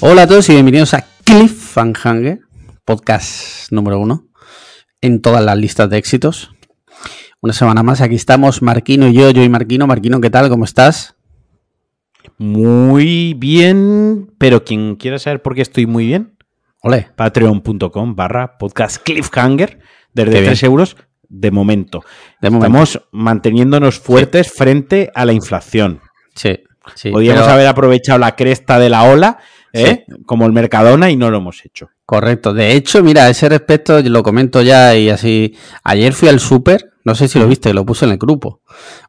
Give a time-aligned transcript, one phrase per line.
[0.00, 2.40] Hola a todos y bienvenidos a Cliffhanger,
[2.84, 4.26] podcast número uno
[5.00, 6.50] en todas las listas de éxitos.
[7.40, 9.86] Una semana más, aquí estamos Marquino y yo, yo y Marquino.
[9.86, 10.48] Marquino, ¿qué tal?
[10.48, 11.16] ¿Cómo estás?
[12.38, 16.36] Muy bien, pero quien quiera saber por qué estoy muy bien,
[17.16, 19.78] patreon.com barra podcast Cliffhanger,
[20.12, 20.50] desde Qué bien.
[20.50, 20.96] 3 euros
[21.28, 22.04] de momento.
[22.40, 22.66] De momento.
[22.82, 26.00] Estamos manteniéndonos fuertes frente a la inflación.
[26.34, 26.60] Sí,
[26.94, 27.10] sí.
[27.10, 29.38] Podríamos pero- haber aprovechado la cresta de la ola,
[29.72, 30.04] ¿eh?
[30.24, 31.90] como el Mercadona, y no lo hemos hecho.
[32.04, 32.54] Correcto.
[32.54, 35.56] De hecho, mira, a ese respecto lo comento ya y así.
[35.82, 38.60] Ayer fui al súper, no sé si lo viste, lo puse en el grupo.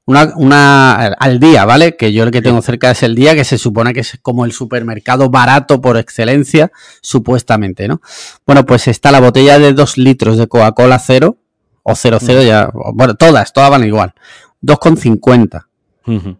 [0.06, 1.96] Una, una, al día, ¿vale?
[1.96, 4.46] Que yo el que tengo cerca es el día, que se supone que es como
[4.46, 8.02] el supermercado barato por excelencia, supuestamente, ¿no?
[8.46, 11.38] Bueno, pues está la botella de 2 litros de Coca-Cola cero,
[11.84, 14.14] o 00 ya, bueno, todas, todas van igual.
[14.62, 15.66] 2,50.
[16.08, 16.38] Ujú.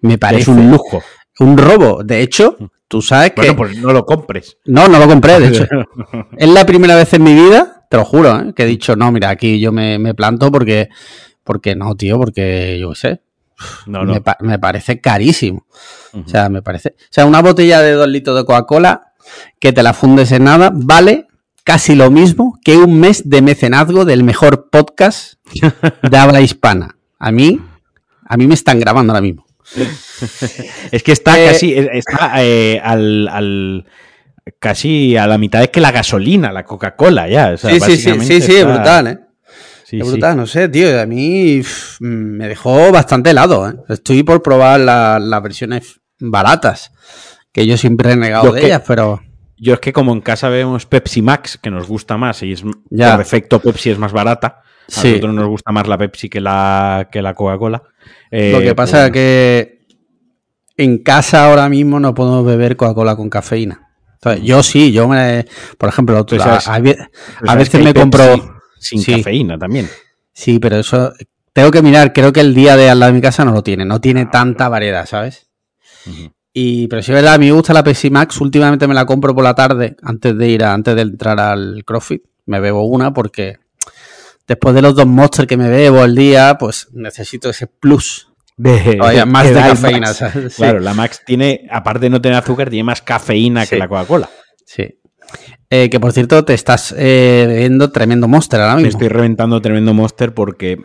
[0.00, 1.02] Me parece Es un lujo.
[1.40, 2.02] un robo.
[2.04, 2.56] De hecho,
[2.88, 3.40] tú sabes que...
[3.42, 4.56] Bueno, pues no lo compres.
[4.64, 5.66] No, no lo compré, de hecho.
[6.36, 8.52] Es la primera vez en mi vida, te lo juro, ¿eh?
[8.54, 10.88] que he dicho, no, mira, aquí yo me, me planto porque,
[11.44, 13.20] porque no, tío, porque yo qué sé,
[13.86, 14.14] No, no.
[14.14, 15.66] Me, pa- me parece carísimo.
[16.14, 16.90] O sea, me parece.
[16.98, 19.12] O sea, una botella de dos litros de Coca-Cola
[19.60, 21.26] que te la fundes en nada vale
[21.64, 25.34] casi lo mismo que un mes de mecenazgo del mejor podcast
[26.08, 26.96] de habla hispana.
[27.18, 27.60] A mí,
[28.26, 29.44] a mí me están grabando ahora mismo.
[30.92, 33.86] Es que está Eh, casi, está eh, al, al-
[34.58, 37.50] casi a la mitad de que la gasolina, la Coca-Cola ya.
[37.50, 39.18] o sea, sí, sí, sí, sí, sí, es brutal, ¿eh?
[39.84, 40.10] Sí, es sí.
[40.12, 41.00] brutal, no sé, tío.
[41.00, 41.62] A mí
[42.00, 43.74] me dejó bastante helado, ¿eh?
[43.88, 46.92] Estoy por probar la- las versiones baratas,
[47.52, 49.22] que yo siempre he negado Yo de que- ellas, pero
[49.60, 52.62] Yo es que como en casa vemos Pepsi Max, que nos gusta más, y es
[52.90, 53.10] Ya.
[53.10, 54.62] por defecto Pepsi es más barata.
[54.88, 55.08] A Sí.
[55.08, 57.82] nosotros nos gusta más la Pepsi que la, que la Coca-Cola.
[58.30, 59.78] Eh, lo que pasa es pues, que
[60.76, 63.84] en casa ahora mismo no podemos beber Coca-Cola con cafeína.
[64.14, 65.44] Entonces, yo sí, yo me,
[65.76, 69.16] por ejemplo, otro- sabes- a, pues veces me compro, Sin Sí.
[69.16, 69.88] cafeína también.
[70.32, 71.12] sí, pero eso
[71.52, 72.12] tengo que mirar.
[72.12, 74.26] Creo que el día de al lado de mi casa no lo tiene, no tiene
[74.26, 75.50] tanta variedad, ¿sabes?
[76.06, 76.32] Ujú.
[76.60, 78.40] Y, pero si verdad, a mí me gusta la Pepsi Max.
[78.40, 81.84] Últimamente me la compro por la tarde, antes de ir a, antes de entrar al
[81.84, 82.22] CrossFit.
[82.46, 83.58] Me bebo una porque
[84.46, 88.28] después de los dos monsters que me bebo al día, pues necesito ese plus.
[88.60, 90.16] Todavía más Que de cafeína, Max.
[90.16, 90.52] ¿sabes?
[90.54, 90.62] Sí.
[90.62, 93.70] Claro, la Max tiene, aparte de no tener azúcar, tiene más cafeína Sí.
[93.70, 94.28] que la Coca-Cola.
[94.66, 94.98] Sí.
[95.70, 98.98] Eh, que por cierto, te estás eh, bebiendo tremendo monster ahora Me mismo.
[98.98, 100.78] estoy reventando tremendo monster porque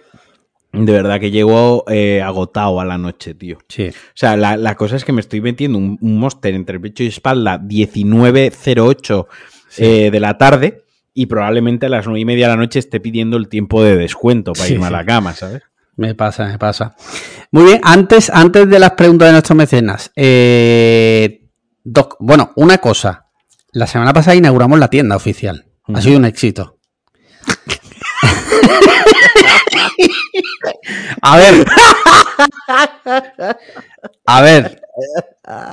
[0.74, 3.60] de verdad que llego eh, agotado a la noche, tío.
[3.70, 3.90] Sí.
[3.90, 7.04] O sea, la, la cosa es que me estoy metiendo un, un monster entre pecho
[7.04, 9.28] y espalda 19.08
[9.70, 9.84] Sí.
[9.86, 10.84] eh, de la tarde
[11.16, 13.96] y probablemente a las 9 y media de la noche esté pidiendo el tiempo de
[13.98, 15.62] descuento para Sí, irme a la cama, ¿sabes?
[15.96, 16.96] Me pasa, me pasa.
[17.52, 21.48] Muy bien, antes, antes de las preguntas de nuestros mecenas, eh,
[21.84, 23.28] dos- bueno, una cosa.
[23.72, 25.66] La semana pasada inauguramos la tienda oficial.
[25.94, 26.78] Ha sido un éxito.
[31.22, 31.66] A ver.
[34.26, 34.82] A ver.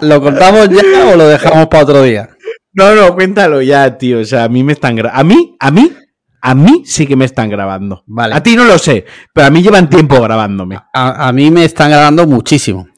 [0.00, 2.30] ¿Lo contamos ya o lo dejamos para otro día?
[2.72, 4.20] No, no, cuéntalo ya, tío.
[4.20, 5.20] O sea, a mí me están grabando.
[5.20, 5.92] A mí, a mí,
[6.40, 8.04] a mí sí que me están grabando.
[8.06, 8.34] Vale.
[8.34, 10.76] A ti no lo sé, pero a mí llevan tiempo grabándome.
[10.76, 12.88] A, a mí me están grabando muchísimo.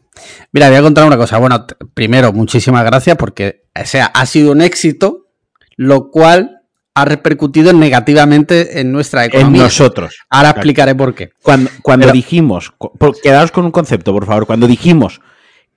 [0.53, 1.39] Mira, voy a contar una cosa.
[1.39, 5.29] Bueno, primero, muchísimas gracias porque, o sea, ha sido un éxito,
[5.77, 6.62] lo cual
[6.95, 9.63] ha repercutido negativamente en nuestra En economía.
[9.63, 10.17] nosotros.
[10.29, 10.59] Ahora Claro.
[10.61, 11.31] explicaré por qué.
[11.43, 14.47] Cuando, cuando Pero- dijimos, por- quedaos con un concepto, por favor.
[14.47, 15.21] Cuando dijimos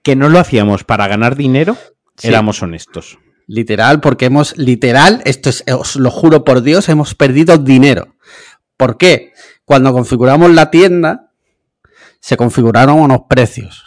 [0.03, 1.77] que no lo hacíamos para ganar dinero,
[2.17, 2.27] Sí.
[2.27, 3.17] éramos honestos.
[3.47, 8.15] Literal, porque hemos, literal, esto es, os lo juro por Dios, hemos perdido dinero.
[8.75, 9.33] ¿Por qué?
[9.63, 11.31] Cuando configuramos la tienda,
[12.19, 13.83] se configuraron unos precios.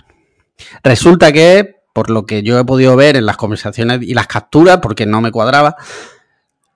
[0.82, 4.78] Resulta que, por lo que yo he podido ver en las conversaciones y las capturas,
[4.78, 5.76] porque no me cuadraba,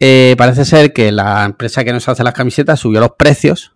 [0.05, 3.73] eh, parece ser que la empresa que nos hace las camisetas subió los precios.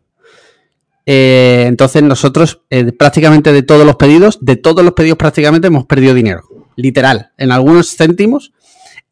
[1.06, 5.86] Eh, entonces nosotros, eh, prácticamente de todos los pedidos, de todos los pedidos prácticamente hemos
[5.86, 6.42] perdido dinero.
[6.74, 7.30] Literal.
[7.36, 8.52] En algunos céntimos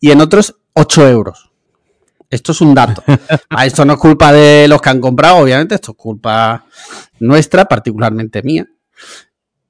[0.00, 1.52] y en otros 8 euros.
[2.30, 3.04] Esto es un dato.
[3.48, 6.66] A esto no es culpa de los que han comprado, obviamente, esto es culpa
[7.20, 8.66] nuestra, particularmente mía.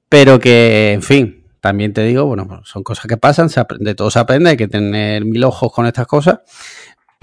[0.09, 3.91] Pero que, en fin, también te digo, bueno, pues son cosas que pasan, se aprende,
[3.91, 6.39] de todo se aprende, hay que tener mil ojos con estas cosas.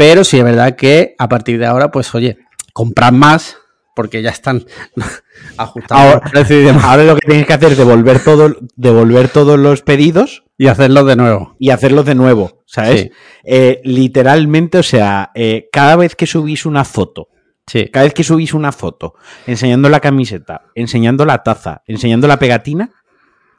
[0.03, 2.37] Pero sí es verdad que a partir de ahora, pues oye,
[2.73, 3.57] comprar más,
[3.95, 4.65] porque ya están
[5.57, 8.57] ajustando Ahora, los precios y demás, ahora lo que tienes que hacer es devolver, todo,
[8.75, 11.55] devolver todos los pedidos y hacerlo de nuevo.
[11.61, 13.03] y hacerlos de nuevo, ¿sabes?
[13.03, 13.11] Sí.
[13.45, 17.29] Eh, literalmente, o sea, eh, cada vez que subís una foto,
[17.69, 17.89] Sí.
[17.93, 19.15] cada vez que subís una foto
[19.47, 22.91] enseñando la camiseta, enseñando la taza, enseñando la pegatina,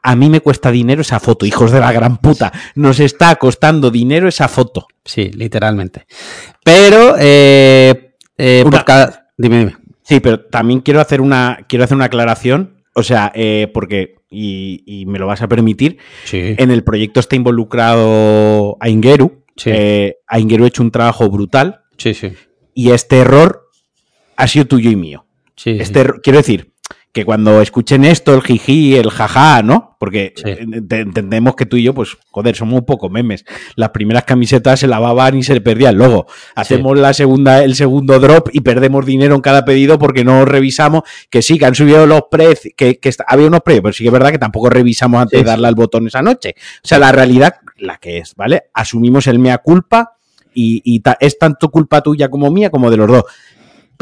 [0.06, 2.52] A mí me cuesta dinero esa foto, hijos de la gran puta.
[2.76, 4.88] Nos está costando dinero esa foto.
[5.06, 6.06] Sí, literalmente.
[6.64, 9.28] Pero, eh, eh, Una- por cada...
[9.38, 9.78] Dime, dime.
[10.04, 12.84] Sí, pero también quiero hacer una, quiero hacer una aclaración.
[12.96, 16.54] O sea, eh, porque, y, y me lo vas a permitir, Sí.
[16.58, 19.44] en el proyecto está involucrado Aingeru.
[19.56, 19.70] Sí.
[19.74, 22.34] Eh, Aingeru ha hecho un trabajo brutal Sí, sí.
[22.74, 23.70] y este error
[24.36, 25.26] ha sido tuyo y mío.
[25.56, 26.73] Sí, Este error- quiero decir
[27.14, 29.96] que cuando escuchen esto, el jiji, el jaja, ¿no?
[30.00, 30.50] Porque Sí.
[30.50, 33.46] entendemos que tú y yo, pues, joder, somos un poco memes.
[33.76, 36.26] Las primeras camisetas se lavaban y se le perdía el logo.
[36.56, 41.04] Hacemos la segunda, el segundo drop y perdemos dinero en cada pedido porque no revisamos
[41.30, 44.08] que sí, que han subido los precios, que, que había unos precios, pero sí que
[44.08, 46.56] es verdad que tampoco revisamos antes Sí, de darle al botón esa noche.
[46.84, 48.64] O sea, la realidad, la que es, ¿vale?
[48.74, 50.18] Asumimos el mea culpa
[50.56, 53.24] y, y ta- es tanto culpa tuya como mía como de los dos.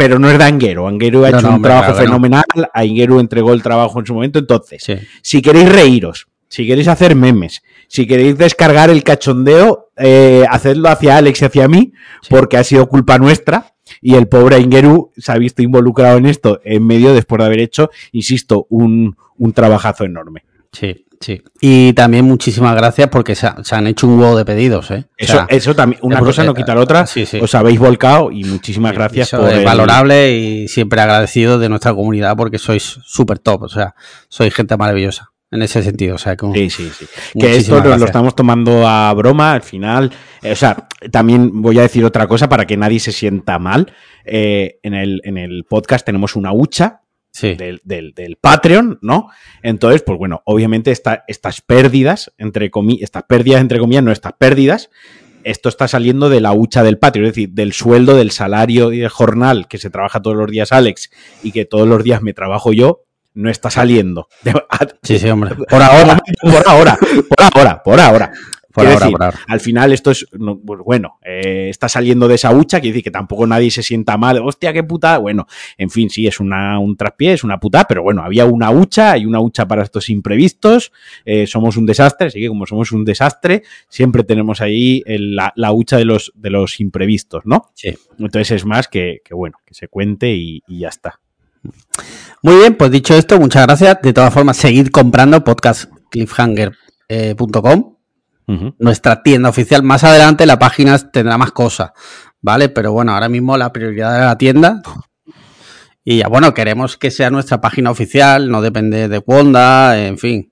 [0.01, 0.87] Pero no es de Anguero.
[0.87, 2.07] Anguero ha No, hecho no, un trabajo claro que no.
[2.09, 2.43] fenomenal.
[2.73, 4.39] Anguero entregó el trabajo en su momento.
[4.39, 4.95] Entonces, Sí.
[5.21, 11.17] si queréis reíros, si queréis hacer memes, si queréis descargar el cachondeo, eh, hacedlo hacia
[11.17, 12.27] Alex y hacia mí, Sí.
[12.29, 13.73] porque ha sido culpa nuestra.
[14.01, 17.59] Y el pobre Aingeru se ha visto involucrado en esto en medio después de haber
[17.59, 20.43] hecho, insisto, un, un trabajazo enorme.
[20.71, 21.41] Sí, sí.
[21.61, 25.05] Y también muchísimas gracias porque se, ha- se han hecho un huevo de pedidos, ¿eh?
[25.09, 26.63] O Eso, sea, eso también, una es cosa no brutal.
[26.65, 27.05] quita la otra.
[27.07, 27.39] Sí, sí.
[27.41, 31.69] Os habéis volcado y muchísimas gracias eso por es el- valorable y siempre agradecido de
[31.69, 33.95] nuestra comunidad porque sois súper top, o sea,
[34.27, 37.05] sois gente maravillosa en ese sentido, o sea, como Sí, sí, sí.
[37.37, 40.09] Que esto lo estamos tomando a broma al final.
[40.41, 43.91] eh, o sea, también voy a decir otra cosa para que nadie se sienta mal.
[44.23, 47.00] Eh, en, el, en el podcast tenemos una hucha
[47.31, 49.29] sí, del, del- del Patreon, ¿no?
[49.63, 54.33] Entonces, pues bueno, obviamente esta- estas pérdidas, entre comillas, estas pérdidas, entre comillas, no estas
[54.33, 54.89] pérdidas,
[55.43, 58.99] esto está saliendo de la hucha del Patreon, es decir, del sueldo, del salario y
[58.99, 61.09] del jornal que se trabaja todos los días Alex
[61.41, 64.27] y que todos los días me trabajo yo, no está saliendo.
[65.01, 65.55] sí, sí, hombre.
[65.69, 66.97] Por ahora, por ahora,
[67.29, 68.31] por ahora, por ahora.
[68.71, 69.39] Por Quiero ahora, decir, por ahora.
[69.47, 70.25] Al final esto es,
[70.65, 74.17] pues bueno, eh, está saliendo de esa hucha, quiere decir que tampoco nadie se sienta
[74.17, 75.47] mal, hostia, qué puta, bueno,
[75.77, 79.11] en fin, sí, es una, un traspié, es una puta, pero bueno, había una hucha,
[79.11, 80.91] hay una hucha para estos imprevistos,
[81.25, 85.53] eh, somos un desastre, así que como somos un desastre, siempre tenemos ahí el- la,
[85.55, 87.69] la hucha de los, de los imprevistos, ¿no?
[87.73, 87.93] Sí.
[88.19, 91.19] Entonces es más que, que bueno, que se cuente y, y ya está.
[92.41, 93.99] Muy bien, pues dicho esto, muchas gracias.
[94.01, 97.90] De todas formas, seguid comprando podcastcliffhanger.com,
[98.79, 99.81] Nuestra tienda oficial.
[99.83, 101.91] Más adelante la página tendrá más cosas,
[102.41, 102.69] ¿vale?
[102.69, 104.81] Pero bueno, ahora mismo la prioridad de la tienda.
[106.03, 110.51] Y ya, bueno, queremos que sea nuestra página oficial, no depende de Wanda, en fin,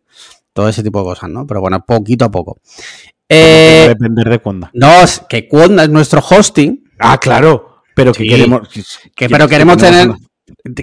[0.53, 1.45] todo ese tipo de cosas, ¿no?
[1.47, 2.57] Pero bueno, poquito a poco.
[3.27, 4.69] Debe Eh, depender de cuándo.
[4.74, 8.30] no, es que Wanda es nuestro hosting, Ah, claro, pero que Sí.
[8.30, 8.68] queremos...
[9.15, 10.12] que, pero queremos tener,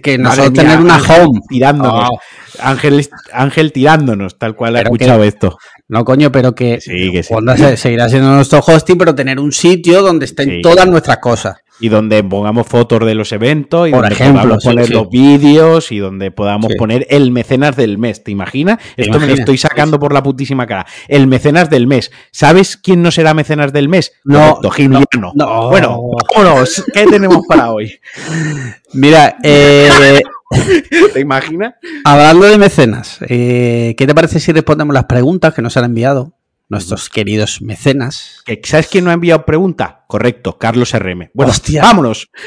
[0.02, 1.40] que nosotros tener una Ángel home.
[1.48, 2.08] Tirándonos.
[2.10, 2.20] Oh.
[2.60, 5.58] Ángel, Ángel tirándonos, tal cual ha escuchado esto.
[5.88, 7.32] No, coño, pero que Sí, que sí.
[7.56, 10.60] Se- seguirá siendo nuestro hosting, pero tener un sitio donde estén Sí.
[10.62, 11.58] todas nuestras cosas.
[11.78, 15.92] Y donde pongamos fotos de los eventos y Por donde ejemplo, podamos poner los vídeos
[15.92, 18.24] y donde podamos poner el mecenas del mes.
[18.24, 18.78] ¿Te imaginas?
[18.96, 20.86] Esto me lo estoy sacando por la putísima cara.
[21.06, 22.10] El mecenas del mes.
[22.32, 24.12] ¿Sabes quién no será mecenas del mes?
[24.24, 25.32] No, Correcto, Gimliano.
[25.34, 25.68] no.
[25.68, 26.00] Bueno,
[26.34, 26.82] vámonos.
[26.94, 28.00] ¿Qué tenemos para hoy?
[28.94, 29.88] Mira, eh,
[31.12, 31.74] ¿Te imaginas?
[32.04, 36.34] hablando de mecenas, eh, ¿qué te parece si respondemos las preguntas que nos han enviado
[36.68, 38.42] nuestros queridos mecenas?
[38.44, 40.04] ¿Que- ¿Sabes quién no ha enviado pregunta?
[40.06, 41.30] Correcto, Carlos RM.
[41.34, 41.82] Bueno, Hostia.
[41.82, 42.28] vámonos.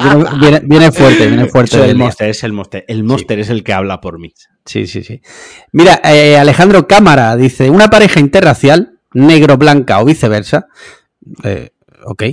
[0.00, 1.76] Viene, viene- viene fuerte, viene fuerte.
[1.78, 2.84] Es el monster, es el monster.
[2.88, 4.32] El monster es el que habla por mí.
[4.64, 5.20] Sí, sí, sí.
[5.72, 10.66] Mira, eh, Alejandro Cámara dice, una pareja interracial, negro-blanca o viceversa,
[11.44, 11.70] eh,
[12.04, 12.24] ok,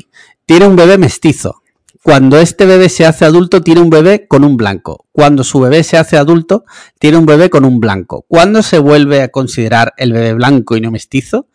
[0.45, 1.62] tiene un bebé mestizo.
[2.05, 5.07] Cuando este bebé se hace adulto, tiene un bebé con un blanco.
[5.12, 6.63] Cuando su bebé se hace adulto,
[7.00, 8.25] tiene un bebé con un blanco.
[8.27, 11.47] ¿Cuándo se vuelve a considerar el bebé blanco y no mestizo?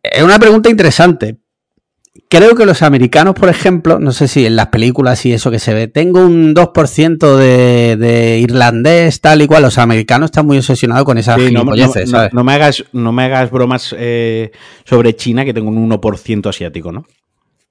[0.00, 1.38] Es una pregunta interesante.
[2.28, 5.58] Creo que los americanos, por ejemplo, no sé si en las películas y eso que
[5.58, 9.62] se ve, tengo un 2% de, de irlandés, tal y cual.
[9.64, 12.32] Los americanos están muy obsesionados con esas Sí, no, no- gilipolleces, no- ¿sabes?
[12.32, 14.52] no me hagas, no me hagas bromas eh,
[14.84, 17.04] sobre China, que tengo un 1% asiático, ¿no?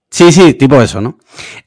[0.10, 1.18] Sí, sí, tipo eso, ¿no?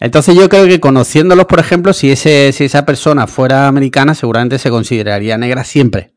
[0.01, 4.59] Entonces yo creo que conociéndolos, por ejemplo, si, ese, si esa persona fuera americana, seguramente
[4.59, 6.13] se consideraría negra siempre.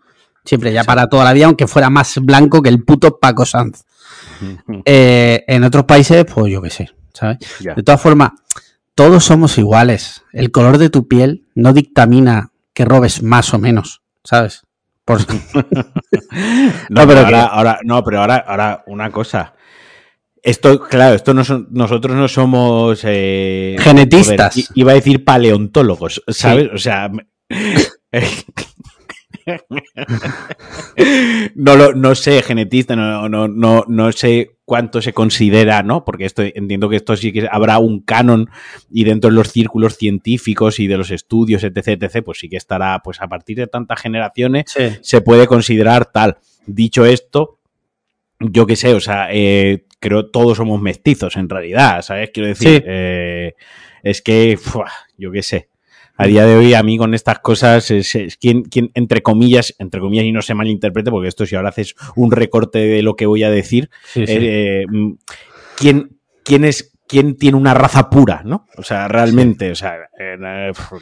[0.46, 3.84] Siempre, ya para toda la vida, aunque fuera más blanco que el puto Paco Sanz.
[4.86, 7.38] Eh, en otros países, pues yo qué sé, ¿sabes?
[7.76, 8.32] De todas formas,
[8.96, 10.24] todos somos iguales.
[10.34, 14.64] El color de tu piel no dictamina que robes más o menos, ¿sabes?
[15.06, 15.64] Por- No,
[16.90, 19.54] No, pero pero ahora, que- ahora, no, pero ahora, ahora una cosa.
[20.44, 24.54] Esto, claro, esto no son, nosotros no somos eh, Genetistas.
[24.54, 26.68] joder, iba a decir paleontólogos, ¿sabes?
[26.74, 27.10] O sea,
[31.56, 36.06] no, lo, no sé, genetista, no, no, no, no sé cuánto se considera, ¿no?
[36.06, 38.50] Porque esto, entiendo que esto sí que habrá un canon
[38.90, 42.58] y dentro de los círculos científicos y de los estudios, etc., etc., pues sí que
[42.58, 44.84] estará, pues a partir de tantas generaciones Sí.
[45.02, 46.38] se puede considerar tal.
[46.66, 47.60] Dicho esto,
[48.52, 52.32] yo qué sé, o sea, eh, creo todos somos mestizos en realidad, ¿sabes?
[52.34, 52.84] Quiero decir, Sí.
[52.86, 53.54] eh,
[54.04, 54.58] es que,
[55.18, 55.70] yo qué sé.
[56.16, 59.74] A día de hoy, a mí con estas cosas, es, es quien, quien, entre comillas,
[59.80, 63.16] entre comillas, y no se malinterprete, porque esto si ahora haces un recorte de lo
[63.16, 64.36] que voy a decir, Sí, sí.
[64.38, 65.14] eh, mm,
[65.76, 68.68] ¿quién, quién es quién tiene una raza pura, ¿no?
[68.78, 70.38] O sea, realmente, o sea, eh,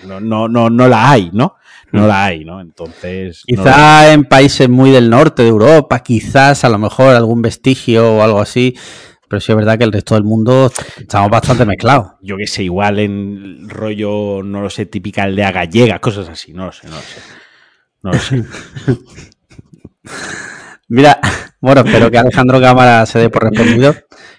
[0.05, 1.55] no, no, no, no la hay, ¿no?
[2.01, 2.61] No la hay, ¿no?
[2.61, 3.43] Entonces.
[3.47, 8.15] no Quizá en países muy del norte de Europa, quizás a lo mejor algún vestigio
[8.15, 8.75] o algo así,
[9.27, 12.13] pero sí es verdad que el resto del mundo estamos bastante mezclados.
[12.21, 16.65] yo que sé, igual en rollo, no lo sé, típica aldea gallega, cosas así, no
[16.65, 17.21] lo sé, no lo sé.
[18.03, 18.43] No lo sé.
[20.93, 21.19] Mira,
[21.61, 23.95] bueno, espero que Alejandro Cámara se dé por respondido,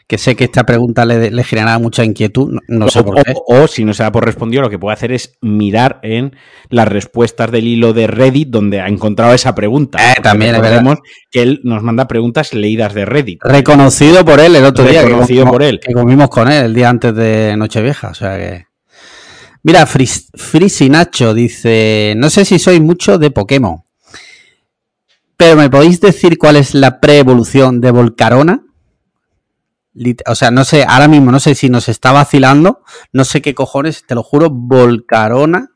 [0.07, 3.23] que sé que esta pregunta le, le generará mucha inquietud, no, no sé o, por
[3.25, 3.33] qué.
[3.35, 6.37] o- o, si no se da por respondido, lo que puede hacer es mirar en
[6.69, 9.99] las respuestas del hilo de Reddit donde ha encontrado esa pregunta.
[10.13, 10.99] Eh, también, recordemos
[11.31, 13.41] que él nos manda preguntas leídas de Reddit.
[13.43, 15.81] Reconocido por él el otro día, Reconocido por él.
[15.81, 18.67] que comimos con él el día antes de Nochevieja, o sea que...
[19.65, 23.85] Mira, Fris, Frisi Nacho dice, no sé si soy mucho de Pokémon,
[25.37, 28.65] pero ¿me podéis decir cuál es la preevolución de Volcarona?
[30.27, 33.55] O sea, no sé, ahora mismo no sé si nos está vacilando, no sé qué
[33.55, 35.73] cojones, te lo juro, Volcarona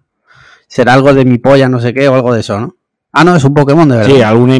[0.67, 2.77] será algo de mi polla, no sé qué, o algo de eso, ¿no?
[3.13, 4.15] Ah, no, es un Pokémon de verdad.
[4.15, 4.59] Sí, alguna.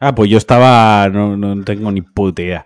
[0.00, 1.08] Ah, pues yo estaba.
[1.08, 2.64] No, no tengo ni puta idea.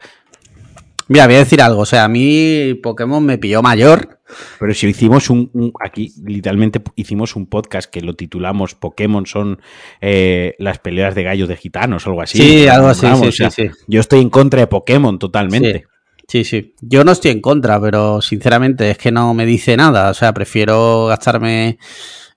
[1.09, 4.16] Mira, voy a decir algo, o sea, a mí Pokémon me pilló mayor,
[4.59, 9.61] Pero si hicimos un, un- Aquí, literalmente, hicimos un podcast que lo titulamos Pokémon son
[10.01, 12.39] eh, las peleas de gallos de gitanos o algo así.
[12.39, 13.71] Sí, algo así, sí, o sea, sí, sí.
[13.87, 15.87] Yo estoy en contra de Pokémon totalmente.
[16.29, 16.75] Sí, sí.
[16.81, 20.11] Yo no estoy en contra, pero sinceramente es que no me dice nada.
[20.11, 21.79] O sea, prefiero gastarme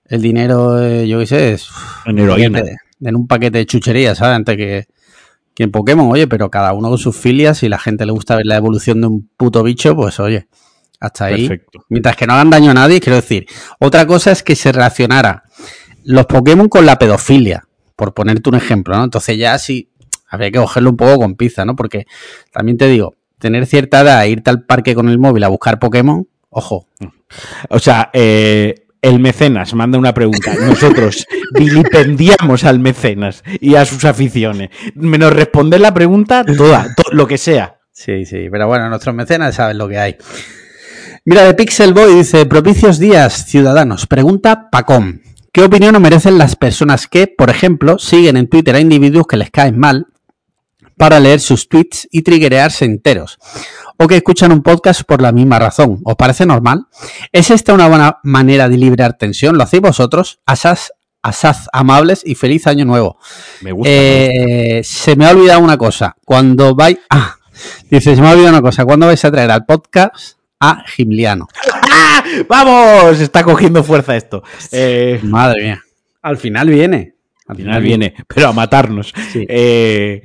[0.05, 1.69] el dinero, eh, yo qué sé, es-
[2.05, 2.59] En heroína.
[2.59, 4.35] paquete- en un paquete de chucherías, ¿sabes?
[4.35, 4.85] Antes que,
[5.55, 8.35] que en Pokémon, oye, pero cada uno con sus filias, y la gente le gusta
[8.35, 10.47] ver la evolución de un puto bicho, pues oye,
[10.99, 11.47] hasta ahí.
[11.47, 11.85] Perfecto.
[11.89, 13.45] Mientras que no hagan daño a nadie, quiero decir.
[13.79, 15.43] Otra cosa es que se relacionara
[16.03, 19.03] los Pokémon con la pedofilia, por ponerte un ejemplo, ¿no?
[19.03, 19.91] Entonces ya sí,
[20.27, 21.75] habría que cogerlo un poco con pinza, ¿no?
[21.75, 22.05] Porque
[22.51, 25.79] también te digo, tener cierta edad e irte al parque con el móvil a buscar
[25.79, 26.87] Pokémon, ojo.
[27.69, 30.53] O sea, eh, el mecenas manda una pregunta.
[30.55, 34.69] Nosotros vilipendiamos al mecenas y a sus aficiones.
[34.95, 37.77] Menos responder la pregunta, toda, to- lo que sea.
[37.91, 40.15] Sí, sí, pero bueno, nuestros mecenas saben lo que hay.
[41.29, 44.07] Mira, de Pixel Boy dice, propicios días, ciudadanos.
[44.07, 45.19] Pregunta Pacom.
[45.53, 49.37] ¿Qué opinión os merecen las personas que, por ejemplo, siguen en Twitter a individuos que
[49.37, 50.07] les caen mal
[50.97, 53.37] para leer sus tweets y triggerearse enteros?
[53.97, 55.99] O que escuchan un podcast por la misma razón.
[56.03, 56.87] ¿Os parece normal?
[57.31, 59.55] ¿Es esta una buena manera de liberar tensión?
[59.55, 60.39] ¿Lo hacéis vosotros?
[60.47, 63.19] Asaz, asaz amables y feliz año nuevo.
[63.61, 63.91] Me gusta.
[63.91, 64.41] me gusta.
[64.41, 66.15] Eh, se me ha olvidado una cosa.
[66.25, 66.97] Cuando vais.
[67.11, 67.35] Ah,
[67.91, 68.83] dice, se me ha olvidado una cosa.
[68.83, 71.47] ¿Cuándo vais a traer al podcast a Gimliano?
[71.91, 72.23] ¡Ah!
[72.47, 73.19] ¡Vamos!
[73.19, 74.43] Está cogiendo fuerza esto.
[74.71, 75.83] Eh, Madre mía.
[76.21, 77.15] Al final viene.
[77.47, 79.13] al final viene, pero a matarnos.
[79.31, 79.45] Sí.
[79.47, 80.21] Eh,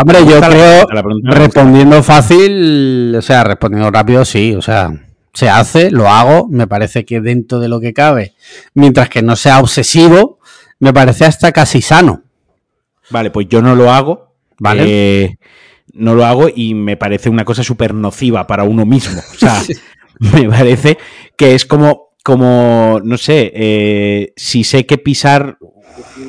[0.00, 4.92] Hombre, yo creo, la pregunta respondiendo fácil, o sea, respondiendo rápido, sí, o sea,
[5.34, 8.34] se hace, lo hago, me parece que dentro de lo que cabe,
[8.74, 10.38] mientras que no sea obsesivo,
[10.78, 12.22] me parece hasta casi sano.
[13.10, 14.34] Vale, pues yo no lo hago.
[14.60, 14.84] Vale.
[14.86, 15.38] Eh,
[15.92, 19.20] no lo hago y me parece una cosa súper nociva para uno mismo.
[19.20, 19.62] O sea,
[20.18, 20.98] me parece
[21.36, 25.58] que es como, como no sé, eh, si sé que pisar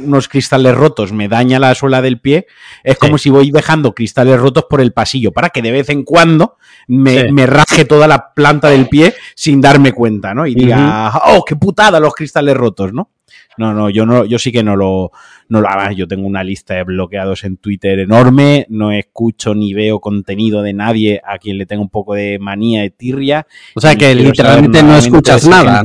[0.03, 2.47] unos cristales rotos me daña la suela del pie,
[2.83, 6.03] es como si voy dejando cristales rotos por el pasillo para que de vez en
[6.03, 7.31] cuando me, Sí.
[7.31, 10.47] me raje toda la planta del pie sin darme cuenta, ¿no?
[10.47, 13.11] Y diga, oh, qué putada los cristales rotos, ¿no?
[13.59, 15.11] No, no, yo no, yo sí que no lo,
[15.49, 15.91] no lo hago.
[15.91, 20.73] Yo tengo una lista de bloqueados en Twitter enorme, no escucho ni veo contenido de
[20.73, 23.45] nadie a quien le tenga un poco de manía de tirria.
[23.75, 25.83] O sea, que literalmente no escuchas nada.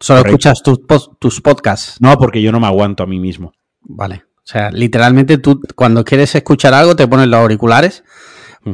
[0.00, 0.48] Solo Correcto.
[0.50, 1.96] escuchas tus, tus podcasts.
[2.00, 3.52] No, porque yo no me aguanto a mí mismo.
[3.80, 4.22] Vale.
[4.38, 8.02] O sea, literalmente tú cuando quieres escuchar algo te pones los auriculares,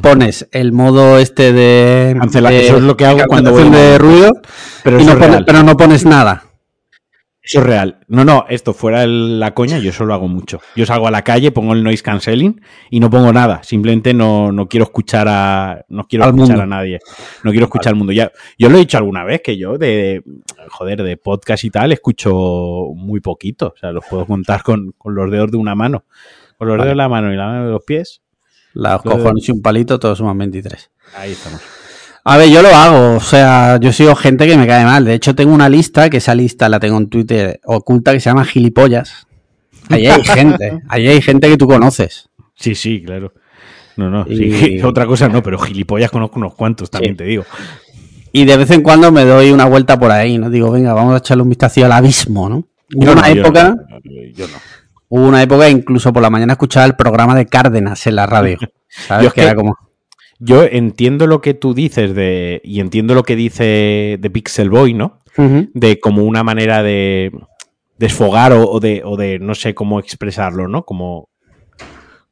[0.02, 2.14] pones el modo este de...
[2.16, 4.30] Cancela- de- eso es lo que hago cuando voy de ruido
[4.84, 6.43] y no pones- pero no pones nada.
[7.46, 7.98] Eso es real.
[8.08, 10.60] No, no, esto fuera el- la coña, yo eso lo hago mucho.
[10.76, 12.58] Yo salgo a la calle, pongo el noise cancelling
[12.88, 13.62] y no pongo nada.
[13.62, 15.84] Simplemente no, no quiero escuchar a.
[15.90, 16.62] No quiero Al escuchar mundo.
[16.62, 17.00] a nadie.
[17.42, 18.14] No quiero escuchar al mundo.
[18.14, 20.22] Ya, yo lo he dicho alguna vez que yo de.
[20.70, 22.32] Joder, de podcast y tal, escucho
[22.96, 23.74] muy poquito.
[23.74, 26.04] O sea, los puedo contar con, con los dedos de una mano.
[26.56, 26.84] Con los Vale.
[26.84, 28.22] dedos de la mano y la mano de los pies.
[28.72, 30.90] Los cojones y un palito, todos suman 23.
[31.16, 31.60] Ahí estamos.
[32.26, 35.04] A ver, yo lo hago, o sea, yo sigo gente que me cae mal.
[35.04, 38.30] De hecho, tengo una lista, que esa lista la tengo en Twitter oculta, que se
[38.30, 39.26] llama Gilipollas.
[39.90, 42.30] Ahí hay gente, ahí hay gente que tú conoces.
[42.54, 43.32] Sí, sí, claro.
[43.96, 44.24] No, no.
[44.28, 47.18] Y- sí, otra cosa no, pero gilipollas conozco unos cuantos, también Sí.
[47.18, 47.44] te digo.
[48.32, 50.48] Y de vez en cuando me doy una vuelta por ahí, ¿no?
[50.50, 52.64] Digo, venga, vamos a echarle un vistazo al abismo, ¿no?
[52.94, 53.98] Hubo una no, yo época, no,
[54.34, 54.54] yo no.
[55.08, 58.58] hubo una época incluso por la mañana escuchaba el programa de Cárdenas en la radio.
[58.88, 59.22] ¿Sabes?
[59.24, 59.76] Yo es que que- era como.
[60.38, 62.60] Yo entiendo lo que tú dices de.
[62.64, 65.22] Y entiendo lo que dice de Pixel Boy, ¿no?
[65.74, 67.32] De como una manera de
[67.98, 70.84] desfogar o, o de, o de no sé cómo expresarlo, ¿no?
[70.84, 71.28] Como.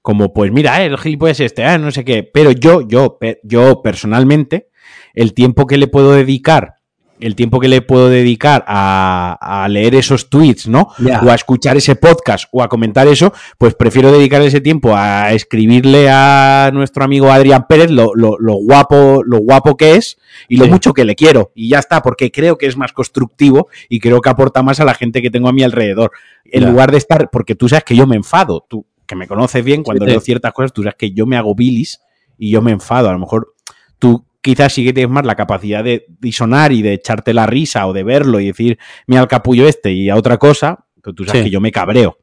[0.03, 2.25] Como, pues mira, eh, el gilipollas es este, ah, no sé qué.
[2.25, 4.69] Pero yo, yo, yo personalmente,
[5.15, 6.82] el tiempo que le puedo dedicar,
[7.23, 10.89] el tiempo que le puedo dedicar a, a leer esos tweets, ¿no?
[11.25, 15.33] O a escuchar ese podcast o a comentar eso, pues prefiero dedicar ese tiempo a
[15.33, 20.57] escribirle a nuestro amigo Adrián Pérez lo, lo- lo guapo, lo guapo que es y
[20.57, 20.71] lo Sí.
[20.71, 21.53] mucho que le quiero.
[21.55, 24.85] Y ya está, porque creo que es más constructivo y creo que aporta más a
[24.85, 26.11] la gente que tengo a mi alrededor.
[26.45, 29.65] En lugar de estar, porque tú sabes que yo me enfado, tú que me conoces
[29.65, 30.13] bien, cuando Sí, sí.
[30.13, 32.01] leo ciertas cosas, tú sabes que yo me hago bilis
[32.39, 33.09] y yo me enfado.
[33.09, 33.55] A lo mejor
[33.99, 37.87] tú quizás sí que tienes más la capacidad de disonar y de echarte la risa
[37.87, 41.25] o de verlo y decir, mira el capullo este y a otra cosa, pero tú
[41.25, 41.45] sabes Sí.
[41.47, 42.19] que yo me cabreo.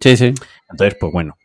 [0.00, 0.34] Sí, sí.
[0.70, 1.36] Entonces, pues bueno.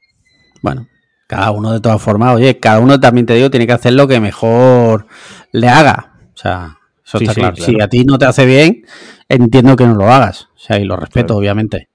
[0.61, 0.87] Bueno,
[1.27, 4.07] cada uno de todas formas, oye, cada uno también te digo, tiene que hacer lo
[4.07, 5.07] que mejor
[5.51, 6.13] le haga.
[6.33, 7.55] O sea, eso Sí, está sí, claro.
[7.55, 7.71] claro.
[7.71, 8.83] Si a ti no te hace bien,
[9.29, 10.49] entiendo que no lo hagas.
[10.55, 11.39] O sea, y lo respeto, Claro.
[11.39, 11.89] obviamente.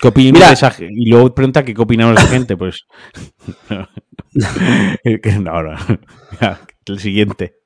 [0.00, 0.46] ¿Qué opinas Mira.
[0.48, 2.84] de esa ge- Y luego pregunta que qué opinamos de esa gente, pues.
[5.40, 5.62] No.
[6.86, 7.56] El siguiente.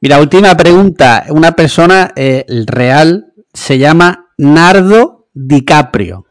[0.00, 1.26] Mira, última pregunta.
[1.30, 6.26] Una persona eh, real se llama Nardo DiCaprio.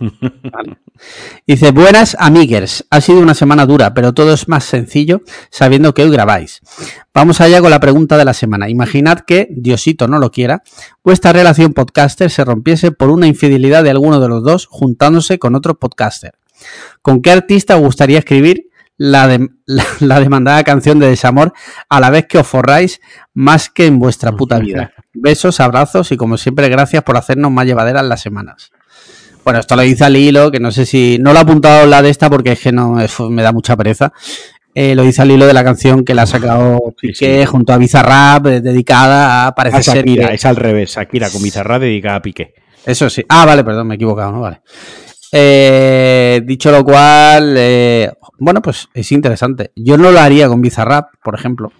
[0.00, 0.78] Vale.
[1.46, 6.02] Dice, buenas amiguers, ha sido una semana dura, pero todo es más sencillo sabiendo que
[6.02, 6.60] hoy grabáis.
[7.12, 8.68] Vamos allá con la pregunta de la semana.
[8.68, 10.62] Imaginad que, Diosito no lo quiera,
[11.02, 15.54] vuestra relación podcaster se rompiese por una infidelidad de alguno de los dos juntándose con
[15.54, 16.34] otro podcaster.
[17.02, 18.63] ¿Con qué artista os gustaría escribir
[18.96, 21.52] la, de- la, la demandada canción de desamor
[21.88, 23.00] a la vez que os forráis
[23.32, 24.92] más que en vuestra puta vida?
[25.12, 28.70] Besos, abrazos y como siempre gracias por hacernos más llevaderas las semanas.
[29.44, 31.18] Bueno, esto lo dice al hilo, que no sé si...
[31.20, 33.76] No lo he apuntado la de esta porque es que no es- me da mucha
[33.76, 34.12] pereza.
[34.74, 37.46] Eh, lo dice al hilo de la canción que la ha sacado Piqué sí.
[37.46, 39.54] junto a Bizarrap, eh, dedicada a...
[39.54, 40.92] Parece A ser que- es al revés.
[40.94, 42.54] Shakira con Bizarra dedicada a Piqué.
[42.86, 43.22] Eso sí.
[43.28, 44.40] Ah, vale, perdón, me he equivocado, ¿no?
[44.40, 44.62] Vale.
[45.36, 49.72] Eh, dicho lo cual, eh, bueno, pues es interesante.
[49.74, 51.72] Yo no lo haría con Bizarrap, por ejemplo.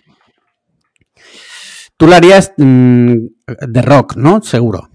[1.97, 3.14] Tú lo harías mm,
[3.69, 4.43] de rock, ¿no?
[4.43, 4.88] Seguro,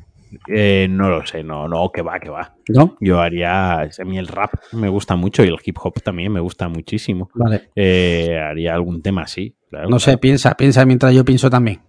[0.47, 2.53] Eh, no lo sé, no, no, que va, que va.
[2.67, 2.97] ¿no?
[2.99, 3.79] Yo haría.
[3.81, 7.29] A mí el rap me gusta mucho y el hip hop también me gusta muchísimo.
[7.33, 7.69] Vale.
[7.75, 9.55] Eh, haría algún tema así.
[9.69, 11.79] claro, No sé, piensa, piensa mientras yo pienso también.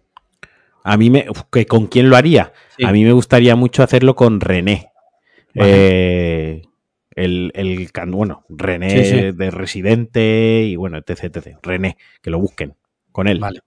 [0.85, 1.27] A mí me.
[1.29, 2.53] uf, ¿que ¿Con quién lo haría?
[2.77, 2.85] Sí.
[2.85, 4.90] A mí me gustaría mucho hacerlo con René.
[5.55, 5.73] Vale.
[5.75, 6.63] Eh,
[7.17, 9.33] el, el bueno, René Sí, sí.
[9.33, 11.59] de Residente y bueno, etc, etc.
[11.63, 12.77] René, que lo busquen
[13.13, 13.39] con él.
[13.41, 13.61] Vale.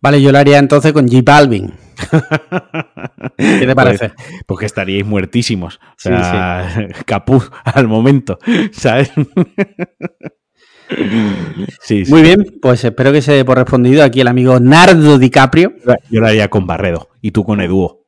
[0.00, 1.72] Vale, yo lo haría entonces con J Balvin.
[3.36, 4.08] ¿Qué te parece?
[4.10, 5.76] Pues, pues que estaríais muertísimos.
[5.76, 8.38] O Sí, sea, capuz al momento,
[11.80, 12.04] sí.
[12.08, 15.72] Muy bien, pues espero que se dé por respondido aquí el amigo Nardo DiCaprio.
[16.10, 18.04] Yo lo haría con Barredo y tú con Eduo.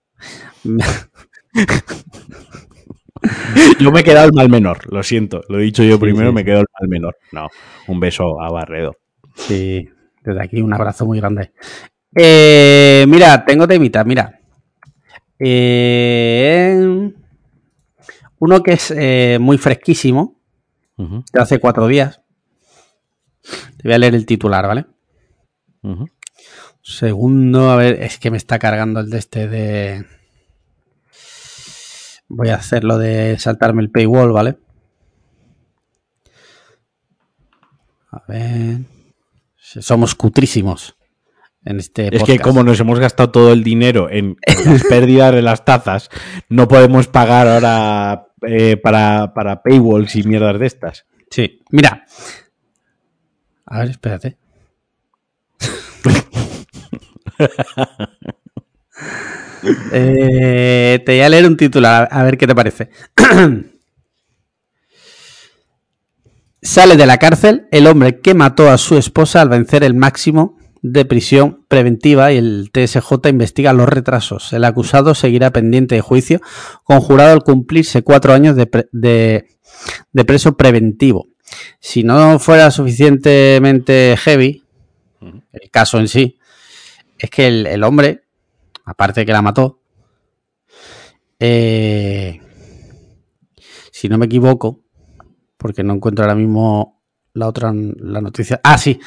[3.81, 5.42] Yo me he quedado el mal menor, lo siento.
[5.48, 6.35] Lo he dicho yo Sí, primero, sí.
[6.35, 7.16] me he quedado el mal menor.
[7.33, 7.48] No,
[7.88, 8.96] un beso a Barredo.
[9.35, 9.88] Sí,
[10.22, 11.52] desde aquí un abrazo muy grande.
[12.14, 14.40] Eh, mira, tengo temita, mira.
[15.38, 17.11] Eh,
[18.38, 20.40] uno que es eh, muy fresquísimo,
[20.98, 22.22] Ujú, de hace cuatro días.
[23.76, 24.87] Te voy a leer el titular, ¿vale?
[26.83, 30.05] Segundo, a ver, es que me está cargando el de este de...
[32.28, 34.58] Voy a hacerlo de saltarme el paywall, ¿vale?
[38.10, 38.80] A ver...
[39.58, 40.96] Somos cutrísimos
[41.66, 45.34] en este Es que como nos hemos gastado todo el dinero en, en las pérdidas
[45.34, 46.08] de las tazas,
[46.48, 51.06] no podemos pagar ahora eh, para, para paywalls y mierdas de estas.
[51.28, 52.06] Sí, mira.
[53.66, 54.38] A ver, espérate.
[59.92, 62.90] Eh, te voy a leer un titular, a ver qué te parece.
[66.62, 70.59] Sale de la cárcel el hombre que mató a su esposa al vencer el máximo
[70.83, 74.52] de prisión preventiva y el TSJ investiga los retrasos.
[74.52, 76.40] El acusado seguirá pendiente de juicio,
[76.85, 81.29] conjurado al cumplirse cuatro años de, de preso preventivo.
[81.81, 84.64] Si no fuera suficientemente heavy,
[85.20, 86.38] el caso en sí,
[87.18, 88.24] es que el, hombre,
[88.87, 89.83] aparte de que la mató,
[91.38, 92.40] eh,
[93.92, 94.83] si no me equivoco,
[95.57, 97.03] porque no encuentro ahora mismo
[97.35, 98.61] la otra la noticia.
[98.64, 98.99] Ah, sí.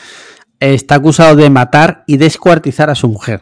[0.60, 3.42] Está acusado de matar y descuartizar a su mujer.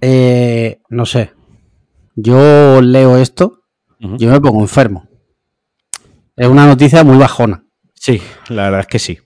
[0.00, 1.32] Eh, no sé.
[2.14, 3.64] Yo leo esto,
[3.98, 5.08] yo me pongo enfermo.
[6.36, 7.64] Es una noticia muy bajona.
[7.94, 9.18] Sí, la verdad es que sí.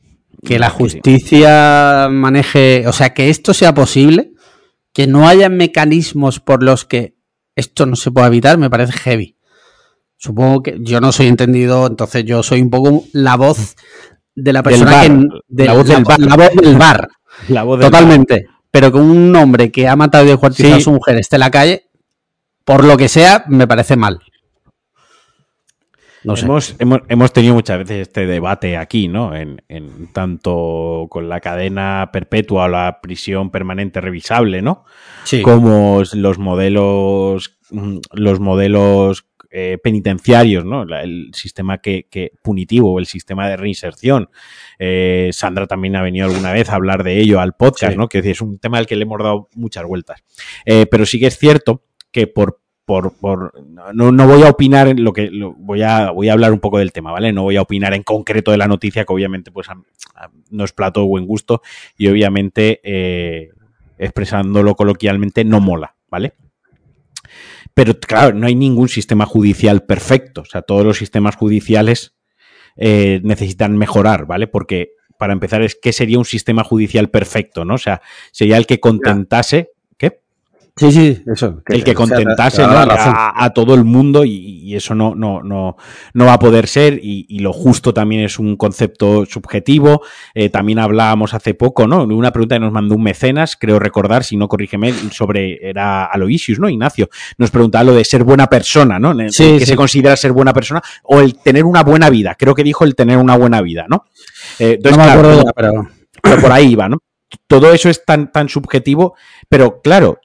[0.45, 4.34] Que la justicia maneje, o sea, que esto sea posible,
[4.95, 7.19] que no haya mecanismos por los que
[7.57, 9.37] esto no se pueda evitar, me parece heavy.
[10.17, 13.77] Supongo que yo no soy entendido, entonces yo soy un poco la voz
[14.35, 15.65] de la persona que.
[15.65, 16.19] la, voz del bar.
[16.21, 17.09] La voz del bar.
[17.81, 18.47] Totalmente.
[18.71, 21.51] Pero que un hombre que ha matado y descuartizado a su mujer esté en la
[21.51, 21.91] calle,
[22.65, 24.21] por lo que sea, me parece mal
[26.25, 26.77] hemos,
[27.09, 29.35] hemos, tenido muchas veces este debate aquí, ¿no?
[29.35, 29.61] En,
[30.13, 34.85] tanto con la cadena perpetua o la prisión permanente revisable, ¿no?
[35.25, 35.43] Sí.
[35.43, 37.59] Como los modelos,
[38.13, 40.83] los modelos eh, penitenciarios, ¿no?
[40.83, 44.29] El sistema que, punitivo, el sistema de reinserción.
[44.81, 48.09] Eh, Sandra también ha venido alguna vez a hablar de ello al podcast, ¿no?
[48.09, 50.25] Que es un tema al que le hemos dado muchas vueltas.
[50.67, 53.53] Eh, pero sí que es cierto que por por, por
[53.95, 56.79] no, no, voy a opinar en lo que voy a voy a hablar un poco
[56.79, 57.33] del tema, ¿vale?
[57.33, 59.69] No voy a opinar en concreto de la noticia que obviamente pues
[60.51, 61.63] no es plato de buen gusto
[61.97, 63.51] y obviamente eh,
[63.99, 66.35] expresándolo coloquialmente no mola, ¿vale?
[67.73, 72.15] Pero claro, no hay ningún sistema judicial perfecto, o sea, todos los sistemas judiciales
[72.77, 74.47] eh, necesitan mejorar, ¿vale?
[74.47, 77.75] Porque para empezar es qué sería un sistema judicial perfecto, ¿no?
[77.75, 79.71] O sea, sería el que contentase
[80.77, 81.63] Sí, sí, eso.
[81.67, 85.77] el que contentase a, todo el mundo y, eso no, no, no,
[86.15, 90.03] no va a poder ser y, lo justo también es un concepto subjetivo.
[90.35, 92.03] Eh, también hablábamos hace poco, ¿no?
[92.03, 96.59] Una pregunta que nos mandó un mecenas, creo recordar, si no corrígeme, sobre, era Aloysius,
[96.59, 96.69] ¿no?
[96.69, 97.09] Ignacio,
[97.39, 99.15] nos preguntaba lo de ser buena persona, ¿no?
[99.31, 100.83] Sí, ¿Qué se considera ser buena persona?
[101.05, 102.35] O el tener una buena vida.
[102.37, 104.07] Creo que dijo el tener una buena vida, ¿no?
[104.59, 105.89] Eh, entonces, no me acuerdo pero...
[106.21, 106.99] pero por ahí iba, ¿no?
[107.47, 109.15] Todo eso es tan, tan subjetivo,
[109.49, 110.19] pero claro,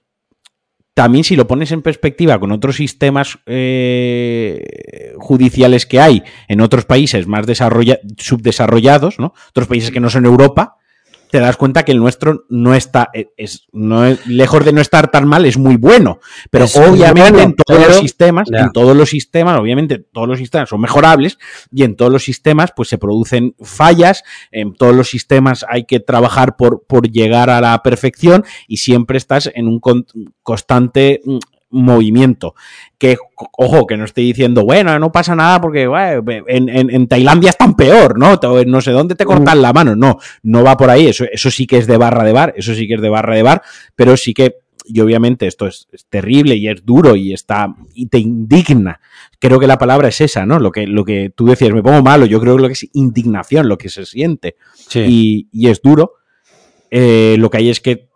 [1.00, 6.84] también si lo pones en perspectiva con otros sistemas eh, judiciales que hay en otros
[6.84, 7.46] países más
[8.18, 9.34] subdesarrollados, ¿no?
[9.52, 10.76] Otros países que no son Europa,
[11.30, 14.82] te das cuenta que el nuestro no está, e, es, no es, lejos de no
[14.82, 16.20] estar tan mal, es muy bueno.
[16.50, 20.82] Pero obviamente en todos los sistemas, en todos los sistemas, obviamente todos los sistemas son
[20.82, 21.38] mejorables
[21.72, 26.00] y en todos los sistemas pues se producen fallas, en todos los sistemas hay que
[26.00, 29.80] trabajar por, por llegar a la perfección y siempre estás en un
[30.44, 31.38] constante mm,
[31.72, 32.56] movimiento.
[32.98, 33.18] Que,
[33.58, 35.84] ojo, que no estoy diciendo, bueno, no pasa nada porque
[36.48, 38.40] en, en, Tailandia es tan peor, ¿no?
[38.66, 39.96] No sé dónde te cortan la mano.
[39.96, 41.08] No, no va por ahí.
[41.08, 43.36] Eso, eso sí que es de barra de bar, eso sí que es de barra
[43.36, 43.62] de bar,
[43.96, 48.20] pero sí que, y obviamente esto es, terrible y es duro y está, y te
[48.20, 49.00] indigna.
[49.40, 50.60] Creo que la palabra es esa, ¿no?
[50.60, 52.90] Lo que, lo que tú decías, me pongo malo, yo creo que lo que es
[52.94, 54.58] indignación, lo que se siente.
[54.94, 56.16] Y, y es duro.
[56.92, 58.09] Eh, lo que hay es que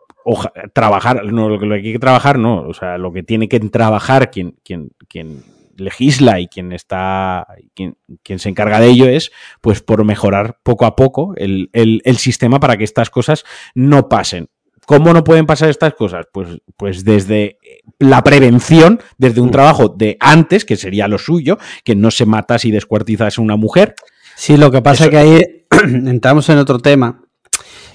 [0.74, 4.32] trabajar, no, lo que hay que trabajar, no, o sea, lo que tiene que trabajar
[4.32, 5.44] quien, quien, quien
[5.78, 9.32] legisla y quien está, quien, quien, se encarga de ello es,
[9.62, 14.50] pues, por mejorar poco a poco el, el, sistema para que estas cosas no pasen.
[14.86, 16.26] ¿Cómo no pueden pasar estas cosas?
[16.32, 17.58] Pues, pues desde
[18.00, 19.52] la prevención, desde un mm.
[19.52, 23.56] trabajo de antes, que sería lo suyo, que no se mata si descuartizas a una
[23.56, 23.96] mujer.
[24.36, 25.42] Sí, lo que pasa es que ahí
[25.84, 27.23] entramos en otro tema,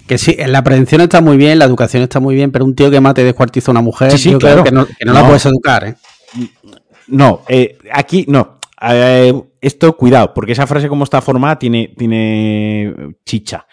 [0.09, 2.91] que sí, la prevención está muy bien, la educación está muy bien, pero un tío
[2.91, 5.85] que mate y descuartiza a una mujer, yo creo que no, la puedes educar.
[5.85, 5.95] ¿eh?
[7.07, 8.59] No, eh, aquí no.
[8.81, 13.67] Eh, esto, cuidado, porque esa frase como está formada tiene, tiene chicha.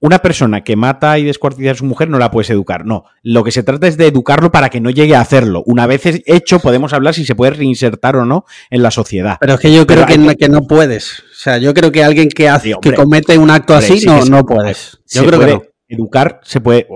[0.00, 2.84] Una persona que mata y descuartiza a su mujer no la puedes educar.
[2.84, 5.62] No, lo que se trata es de educarlo para que no llegue a hacerlo.
[5.66, 9.38] Una vez hecho, podemos hablar si se puede reinsertar o no en la sociedad.
[9.40, 11.20] Pero es que yo creo que, no, que, no puedes.
[11.20, 14.44] O sea, yo creo que alguien que, hace, que comete un acto así no, no
[14.44, 14.98] puedes.
[15.10, 15.62] Yo creo que no
[15.94, 16.86] educar se puede.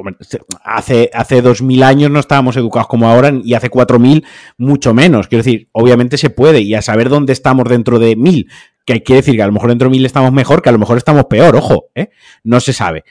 [0.62, 4.24] Hace, hace 2000 años no estábamos educados como ahora y hace 4000
[4.58, 5.28] mucho menos.
[5.28, 8.48] Quiero decir, obviamente se puede y a saber dónde estamos dentro de 1000.
[8.84, 10.78] Que quiere decir que a lo mejor dentro de 1000 estamos mejor, que a lo
[10.78, 12.10] mejor estamos peor, ojo, ¿eh?
[12.44, 13.04] no se sabe.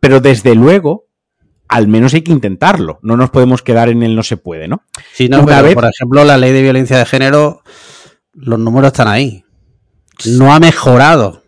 [0.00, 1.06] Pero desde luego
[1.66, 2.98] al menos hay que intentarlo.
[3.02, 4.82] No nos podemos quedar en el no se puede, ¿no?
[5.12, 7.62] Sí, no, Una vez- por ejemplo, la ley de violencia de género,
[8.34, 9.44] los números están ahí.
[10.26, 11.42] No ha mejorado.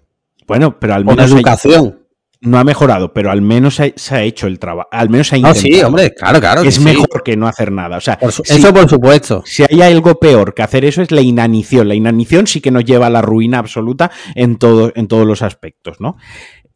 [0.48, 2.00] Bueno, pero al Con menos hay- educación.
[2.40, 4.88] No ha mejorado, pero al menos se, se ha hecho el trabajo.
[4.92, 5.74] Al menos se ha No, intentado.
[5.74, 6.62] sí, hombre, claro, claro.
[6.62, 6.80] que es sí.
[6.84, 7.96] mejor que no hacer nada.
[7.96, 9.42] O sea, Por su- si- Eso por supuesto.
[9.46, 11.88] Si hay algo peor que hacer eso es la inanición.
[11.88, 15.42] La inanición sí que nos lleva a la ruina absoluta en, todo, en todos los
[15.42, 16.16] aspectos, ¿no?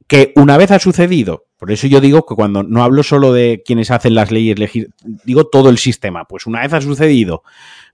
[0.06, 3.62] Que una vez ha sucedido, por eso yo digo que cuando no hablo solo de
[3.64, 4.56] quienes hacen las leyes,
[5.24, 7.44] digo todo el sistema, pues una vez ha sucedido,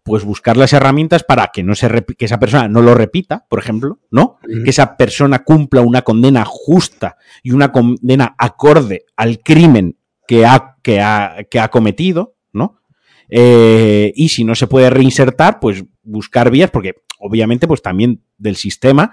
[0.06, 3.58] pues buscar las herramientas para que no se que esa persona no lo repita, por
[3.58, 4.38] ejemplo, ¿no?
[4.40, 10.76] Que esa persona cumpla una condena justa y una condena acorde al crimen que ha,
[10.80, 12.80] que ha, que ha cometido, ¿no?
[13.28, 18.54] Eh, y si no se puede reinsertar, pues buscar vías, porque obviamente, pues también del
[18.54, 19.12] sistema,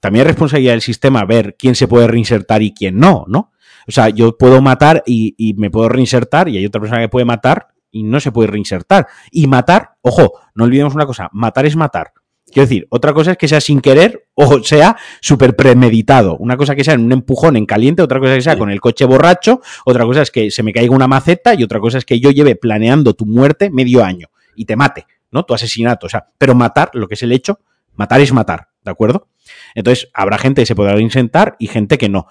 [0.00, 3.52] también es responsabilidad del sistema ver quién se puede reinsertar y quién no, ¿no?
[3.86, 7.08] O sea, yo puedo matar y, y me puedo reinsertar y hay otra persona que
[7.08, 9.06] puede matar y no se puede reinsertar.
[9.30, 12.12] Y matar, ojo, no olvidemos una cosa, matar es matar.
[12.46, 16.36] Quiero decir, otra cosa es que sea sin querer o sea súper premeditado.
[16.36, 18.80] Una cosa que sea en un empujón en caliente, otra cosa que sea con el
[18.80, 22.04] coche borracho, otra cosa es que se me caiga una maceta y otra cosa es
[22.04, 25.44] que yo lleve planeando tu muerte medio año y te mate, ¿no?
[25.44, 26.06] Tu asesinato.
[26.06, 27.60] O sea, pero matar, lo que es el hecho,
[27.94, 29.28] matar es matar, ¿de acuerdo?
[29.74, 32.26] Entonces, habrá gente que se podrá reinsentar y gente que no.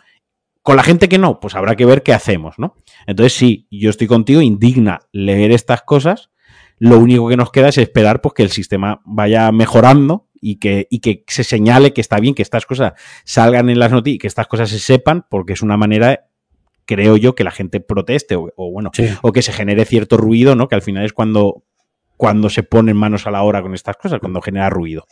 [0.63, 2.75] Con la gente que no, pues habrá que ver qué hacemos, ¿no?
[3.07, 6.29] Entonces, sí, yo estoy contigo, indigna leer estas cosas.
[6.77, 10.87] Lo único que nos queda es esperar pues, que el sistema vaya mejorando y que,
[10.89, 12.93] y que se señale que está bien que estas cosas
[13.23, 16.27] salgan en las noticias, que estas cosas se sepan, porque es una manera,
[16.85, 19.07] creo yo, que la gente proteste o, o, bueno, Sí.
[19.21, 20.67] o que se genere cierto ruido, ¿no?
[20.67, 21.63] Que al final es cuando,
[22.17, 25.05] cuando se ponen manos a la obra con estas cosas, cuando genera ruido.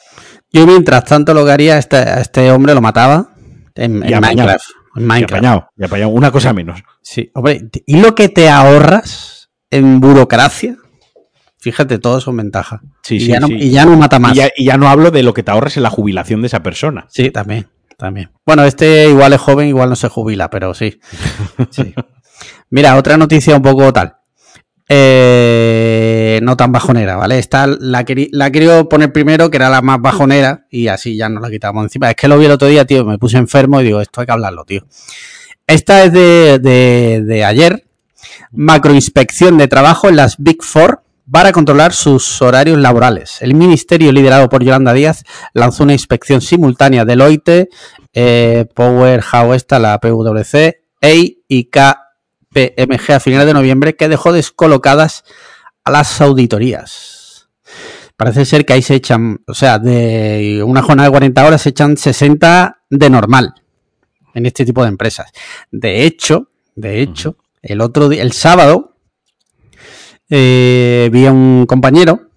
[0.51, 3.33] Yo mientras tanto lo que haría, este, a este hombre lo mataba
[3.75, 4.57] en, en apañado.
[4.99, 5.31] Minecraft.
[5.31, 6.81] Y apañado, y apañado, una cosa menos.
[7.01, 10.77] Sí, hombre, ¿y lo que te ahorras en burocracia?
[11.59, 12.81] Fíjate, todo son ventajas.
[13.03, 13.53] Sí, y, sí, ya no, sí.
[13.55, 14.33] y ya no mata más.
[14.33, 16.47] Y ya, y ya no hablo de lo que te ahorras en la jubilación de
[16.47, 17.05] esa persona.
[17.09, 18.31] Sí, también, también.
[18.45, 20.99] Bueno, este igual es joven, igual no se jubila, pero sí.
[21.69, 21.93] sí.
[22.69, 24.18] Mira, otra noticia un poco tal.
[24.91, 27.37] Eh, no tan bajonera, ¿vale?
[27.37, 31.43] Esta la, la querido poner primero, que era la más bajonera, y así ya nos
[31.43, 32.09] la quitamos encima.
[32.09, 34.25] Es que lo vi el otro día, tío, me puse enfermo y digo, esto hay
[34.25, 34.87] que hablarlo, tío.
[35.67, 37.85] Esta es de, de, de ayer.
[38.51, 43.41] Macroinspección de trabajo en las Big Four para controlar sus horarios laborales.
[43.41, 45.23] El ministerio, liderado por Yolanda Díaz,
[45.53, 47.69] lanzó una inspección simultánea de Deloitte,
[48.13, 51.65] eh, Powerhouse, esta, la PwC, EI y
[52.51, 55.23] KPMG a finales de noviembre, que dejó descolocadas
[55.83, 57.49] a las auditorías.
[58.17, 61.69] Parece ser que ahí se echan, o sea, de una jornada de 40 horas se
[61.69, 63.53] echan 60 de normal
[64.33, 65.31] en este tipo de empresas.
[65.71, 68.95] De hecho, de hecho, el otro día, el sábado,
[70.29, 72.29] eh, vi a un compañero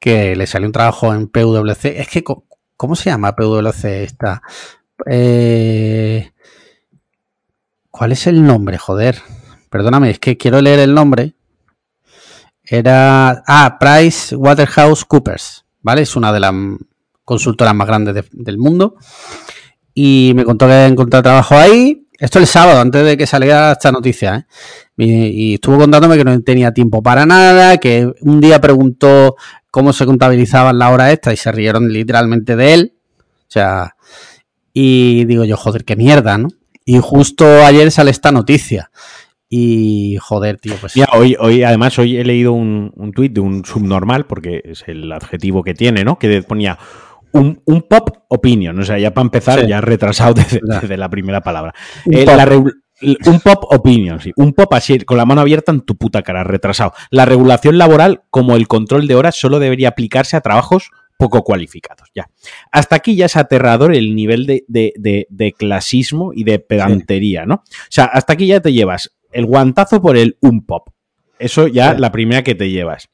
[0.00, 2.00] que le salió un trabajo en PwC.
[2.00, 2.24] Es que,
[2.76, 4.42] ¿cómo se llama PwC esta?
[5.06, 6.32] Eh,
[7.90, 8.78] ¿Cuál es el nombre?
[8.78, 9.22] Joder.
[9.74, 11.34] Perdóname, es que quiero leer el nombre.
[12.62, 13.42] Era.
[13.44, 15.64] Ah, Price Waterhouse Coopers.
[15.82, 16.02] ¿Vale?
[16.02, 16.52] Es una de las
[17.24, 18.94] consultoras más grandes de- del mundo.
[19.92, 22.06] Y me contó que había encontrado trabajo ahí.
[22.16, 24.36] Esto el sábado, antes de que saliera esta noticia.
[24.36, 24.46] ¿eh?
[24.96, 25.12] Y,
[25.50, 29.34] y estuvo contándome que no tenía tiempo para nada, que un día preguntó
[29.72, 32.92] cómo se contabilizaban la hora extra y se rieron literalmente de él.
[33.40, 33.96] O sea,
[34.72, 36.48] y digo yo, joder, qué mierda, ¿no?
[36.84, 38.90] Y justo ayer sale esta noticia.
[39.56, 40.96] Y joder, tío, pues.
[40.96, 44.82] Mira, hoy, hoy, además, hoy he leído un, un tuit de un subnormal, porque es
[44.88, 46.18] el adjetivo que tiene, ¿no?
[46.18, 46.76] Que ponía
[47.30, 48.76] un, un pop opinion.
[48.80, 49.68] O sea, ya para empezar, Sí.
[49.68, 50.80] ya retrasado desde, Ya.
[50.80, 51.72] desde la primera palabra.
[52.04, 52.34] Un Eh, pop.
[52.36, 52.46] la
[53.30, 54.32] un pop opinion, sí.
[54.36, 56.92] Un pop así, con la mano abierta en tu puta cara, retrasado.
[57.10, 62.08] La regulación laboral, como el control de horas, solo debería aplicarse a trabajos poco cualificados.
[62.12, 62.26] Ya.
[62.72, 67.46] Hasta aquí ya es aterrador el nivel de, de- de- de clasismo y de pedantería,
[67.46, 67.54] ¿no?
[67.56, 70.88] O sea, hasta aquí ya te llevas el guantazo por el un pop.
[71.38, 72.00] Eso ya Sí.
[72.00, 73.08] la primera que te llevas.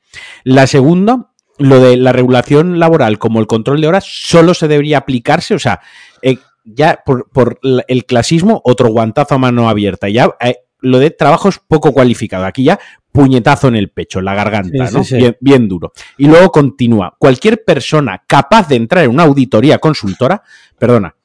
[0.44, 4.98] La segunda, lo de la regulación laboral como el control de horas solo se debería
[4.98, 5.80] aplicarse, o sea,
[6.22, 10.08] eh, ya por, el clasismo, otro guantazo a mano abierta.
[10.08, 12.44] Ya eh, lo de trabajos poco cualificado.
[12.44, 12.78] Aquí ya
[13.12, 15.04] puñetazo en el pecho, en la garganta, Sí, ¿no?
[15.04, 15.16] sí, sí.
[15.16, 15.92] Bien, bien duro.
[16.16, 17.16] Y luego continúa.
[17.18, 20.42] Cualquier persona capaz de entrar en una auditoría consultora,
[20.78, 21.16] perdona,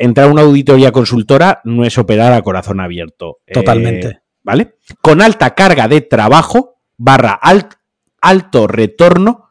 [0.00, 3.38] entrar a una auditoría consultora no es operar a corazón abierto.
[3.46, 4.20] Eh, Totalmente.
[4.42, 4.74] ¿Vale?
[5.02, 7.76] Con alta carga de trabajo, barra alt-
[8.20, 9.50] alto retorno,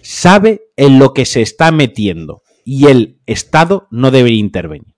[0.00, 4.94] sabe en lo que se está metiendo y el Estado no debería intervenir.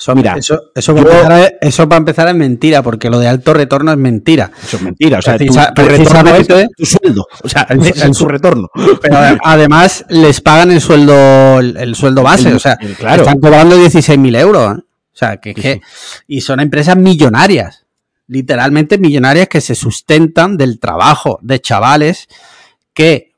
[0.00, 3.28] Eso, Mira, eso, eso, para empezar es, eso, para empezar es, mentira, porque lo de
[3.28, 4.50] alto retorno es mentira.
[4.62, 5.18] Eso es mentira.
[5.18, 7.26] O sea, Precisa, tu, tu retorno es tu sueldo.
[7.42, 8.70] O sea, es, es su retorno.
[9.02, 12.54] Pero además les pagan el sueldo, el, el sueldo base.
[12.54, 13.24] o sea, claro.
[13.24, 14.78] están cobrando 16.000 euros.
[14.78, 14.80] ¿eh?
[14.80, 15.80] O sea, que, sí, que sí.
[16.28, 17.84] y son empresas millonarias.
[18.26, 22.26] Literalmente millonarias que se sustentan del trabajo de chavales
[22.94, 23.34] que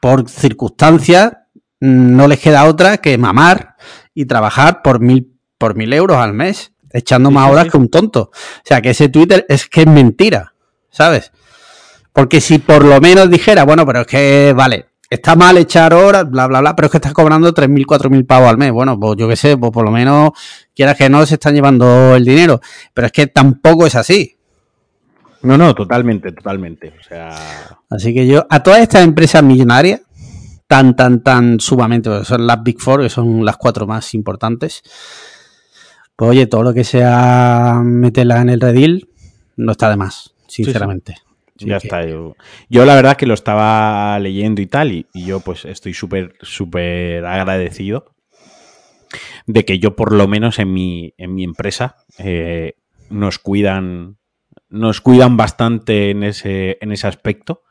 [0.00, 1.32] por circunstancias
[1.80, 3.74] no les queda otra que mamar
[4.14, 8.30] y trabajar por mil, por mil euros al mes, echando más horas que un tonto.
[8.32, 10.54] O sea, que ese Twitter es que es mentira,
[10.90, 11.32] ¿sabes?
[12.12, 16.28] Porque si por lo menos dijera, bueno, pero es que, vale, está mal echar horas,
[16.28, 18.72] bla, bla, bla, pero es que estás cobrando 3.000, 4.000 pavos al mes.
[18.72, 20.30] Bueno, pues yo qué sé, pues por lo menos,
[20.74, 22.60] quieras que no, se están llevando el dinero.
[22.94, 24.36] Pero es que tampoco es así.
[25.42, 26.94] No, no, totalmente, totalmente.
[26.98, 27.30] O sea...
[27.90, 30.00] Así que yo, a todas estas empresas millonarias,
[30.66, 34.82] tan, tan, tan sumamente, son las Big Four, que son las cuatro más importantes,
[36.16, 39.08] pues oye, todo lo que sea meterla en el redil,
[39.56, 41.14] no está de más, sinceramente.
[41.14, 41.20] Sí,
[41.58, 41.66] sí.
[41.66, 41.86] Ya que...
[41.86, 42.06] está.
[42.06, 42.36] Yo,
[42.68, 46.34] yo, la verdad que lo estaba leyendo y tal, y, y yo pues estoy súper,
[46.42, 48.16] súper agradecido
[49.46, 52.74] de que yo por lo menos en mi, en mi empresa eh,
[53.10, 54.18] nos cuidan
[54.68, 57.62] nos cuidan bastante en ese, en ese aspecto.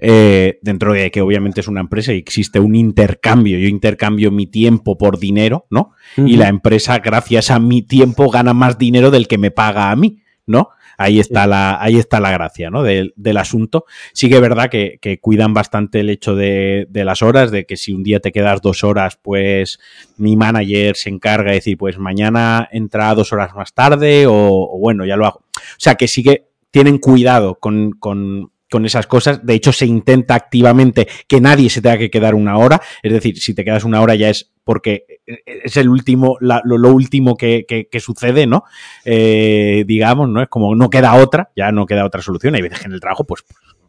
[0.00, 3.58] Eh, dentro de que obviamente es una empresa y existe un intercambio.
[3.58, 5.92] Yo intercambio mi tiempo por dinero, ¿no?
[6.16, 6.30] Uh -huh.
[6.30, 9.96] Y la empresa, gracias a mi tiempo, gana más dinero del que me paga a
[9.96, 10.70] mí, ¿no?
[11.00, 12.82] Ahí está, la, ahí está la gracia ¿no?
[12.82, 13.84] del, del asunto.
[14.12, 17.66] Sí que es verdad que, que cuidan bastante el hecho de, de, las horas, de
[17.66, 19.78] que si un día te quedas dos horas, pues
[20.16, 24.78] mi manager se encarga de decir, pues mañana entra dos horas más tarde o, o
[24.80, 25.38] bueno, ya lo hago.
[25.38, 29.44] O sea, que sí que tienen cuidado con, con, con esas cosas.
[29.44, 32.80] De hecho, se intenta activamente que nadie se tenga que quedar una hora.
[33.02, 35.06] Es decir, si te quedas una hora ya es porque
[35.46, 38.64] es el último, lo, último que, que, sucede, ¿no?
[39.04, 40.42] Eh, digamos, ¿no?
[40.42, 42.54] Es como no queda otra, ya no queda otra solución.
[42.54, 43.44] Hay veces que en el trabajo, pues,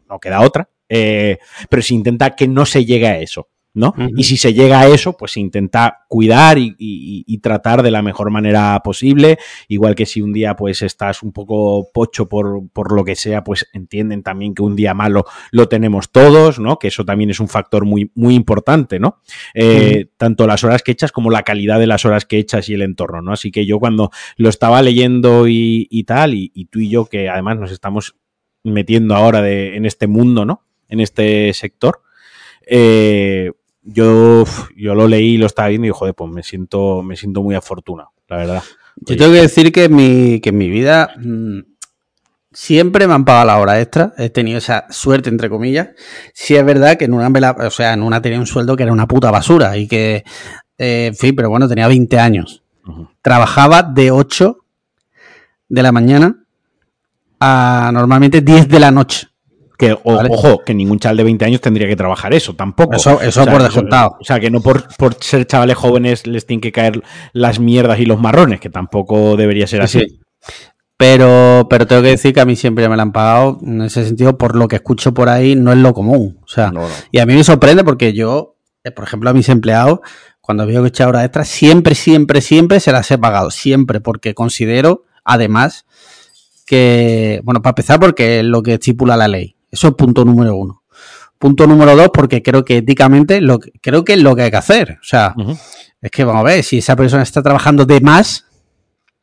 [0.08, 0.70] no queda otra.
[0.88, 1.38] Eh,
[1.68, 3.48] pero se intenta que no se llegue a eso.
[3.72, 3.94] ¿No?
[3.96, 4.14] Uh -huh.
[4.16, 8.02] Y si se llega a eso, pues intenta cuidar y, y, y, tratar de la
[8.02, 9.38] mejor manera posible.
[9.68, 13.44] Igual que si un día pues estás un poco pocho por, por lo que sea,
[13.44, 16.78] pues entienden también que un día malo lo tenemos todos, ¿no?
[16.78, 19.20] Que eso también es un factor muy, muy importante, ¿no?
[19.54, 20.10] Eh, uh -huh.
[20.16, 22.82] Tanto las horas que echas como la calidad de las horas que echas y el
[22.82, 23.32] entorno, ¿no?
[23.32, 27.06] Así que yo cuando lo estaba leyendo y, y tal, y, y, tú y yo
[27.06, 28.16] que además nos estamos
[28.64, 30.64] metiendo ahora de, en este mundo, ¿no?
[30.88, 32.02] En este sector.
[32.66, 33.52] Eh,
[33.82, 34.44] yo,
[34.76, 38.10] yo lo leí, lo estaba viendo y joder, pues me siento, me siento muy afortunado,
[38.28, 38.62] la verdad.
[38.96, 41.60] Yo tengo que decir que en mi, que en mi vida mmm,
[42.52, 44.12] siempre me han pagado la hora extra.
[44.18, 45.90] He tenido esa suerte, entre comillas.
[46.34, 48.92] Sí es verdad que en una, o sea, en una tenía un sueldo que era
[48.92, 50.24] una puta basura y que,
[50.78, 52.62] eh, en fin, pero bueno, tenía 20 años.
[52.86, 53.08] Uh -huh.
[53.22, 54.58] Trabajaba de 8
[55.68, 56.44] de la mañana
[57.38, 59.29] a normalmente 10 de la noche.
[59.80, 60.28] Que, o, vale.
[60.30, 62.96] ojo, que ningún chaval de 20 años tendría que trabajar eso, tampoco.
[62.96, 64.18] Eso, eso o sea, por descontado.
[64.20, 67.98] O sea, que no por, por, ser chavales jóvenes les tienen que caer las mierdas
[67.98, 70.00] y los marrones, que tampoco debería ser así.
[70.00, 70.20] Sí.
[70.98, 74.04] Pero, pero tengo que decir que a mí siempre me la han pagado, en ese
[74.04, 76.38] sentido, por lo que escucho por ahí, no es lo común.
[76.44, 76.88] O sea, no, no.
[77.10, 80.00] y a mí me sorprende porque yo, eh, por ejemplo, a mis empleados,
[80.42, 83.50] cuando veo que he echado horas extras, siempre, siempre, siempre se las he pagado.
[83.50, 85.86] Siempre, porque considero, además,
[86.66, 90.56] que, bueno, para empezar, porque es lo que estipula la ley eso es punto número
[90.56, 90.82] uno.
[91.38, 94.56] Punto número dos, porque creo que éticamente lo, creo que es lo que hay que
[94.56, 94.98] hacer.
[95.00, 95.58] O sea, uh -huh.
[96.02, 98.46] es que vamos a ver, si esa persona está trabajando de más,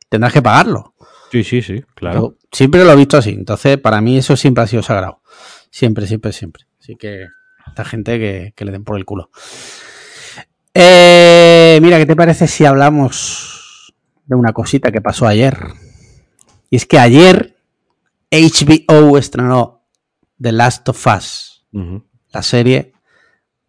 [0.08, 0.94] tendrás que pagarlo.
[1.30, 2.20] Sí, sí, sí, claro.
[2.20, 3.30] Yo siempre lo he visto así.
[3.30, 5.20] Entonces, para mí eso siempre ha sido sagrado.
[5.70, 6.64] Siempre, siempre, siempre.
[6.80, 7.26] Así que
[7.66, 9.30] esta gente que, que le den por el culo.
[10.74, 13.94] Eh, mira, ¿qué te parece si hablamos
[14.26, 15.58] de una cosita que pasó ayer?
[16.70, 17.56] Y es que ayer
[18.30, 19.77] HBO estrenó
[20.40, 22.02] The Last of Us, uh -huh.
[22.32, 22.92] la serie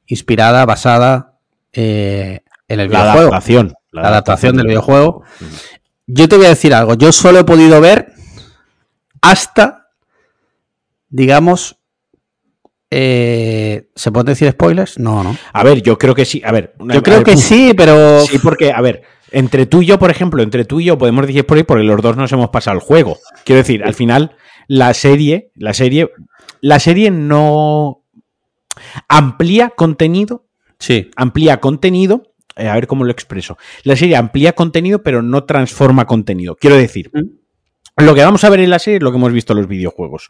[0.05, 1.39] inspirada, basada
[1.73, 3.29] eh, en el la videojuego.
[3.29, 5.23] Adaptación, la, la adaptación, del videojuego.
[5.39, 5.79] Uh -huh.
[6.07, 8.13] Yo te voy a decir algo, yo solo he podido ver
[9.21, 9.89] hasta,
[11.09, 11.77] digamos,
[12.91, 14.97] eh, ¿se puede decir spoilers?
[14.97, 15.37] No, no.
[15.53, 16.41] A ver, yo creo que sí.
[16.43, 18.21] A ver, yo creo ver, que sí, pero.
[18.21, 21.27] Sí, porque, a ver, entre tú y yo, por ejemplo, entre tú y yo podemos
[21.27, 23.17] decir spoilers porque los dos nos hemos pasado el juego.
[23.45, 24.35] Quiero decir, al final,
[24.67, 26.09] la serie, la serie
[26.61, 28.03] la serie no
[29.07, 30.45] amplía contenido.
[30.79, 31.11] Sí.
[31.15, 32.33] Amplía contenido.
[32.55, 33.57] Eh, a ver cómo lo expreso.
[33.83, 36.55] La serie amplía contenido, pero no transforma contenido.
[36.55, 38.03] Quiero decir, mm.
[38.03, 39.67] lo que vamos a ver en la serie es lo que hemos visto en los
[39.67, 40.27] videojuegos.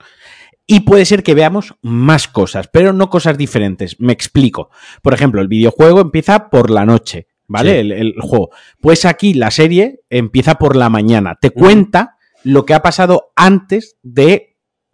[0.67, 3.99] Y puede ser que veamos más cosas, pero no cosas diferentes.
[3.99, 4.69] Me explico.
[5.01, 7.27] Por ejemplo, el videojuego empieza por la noche.
[7.47, 7.71] ¿vale?
[7.71, 7.77] Sí.
[7.77, 8.51] El, el juego.
[8.80, 11.38] Pues aquí la serie empieza por la mañana.
[11.41, 14.49] Te cuenta lo que ha pasado antes de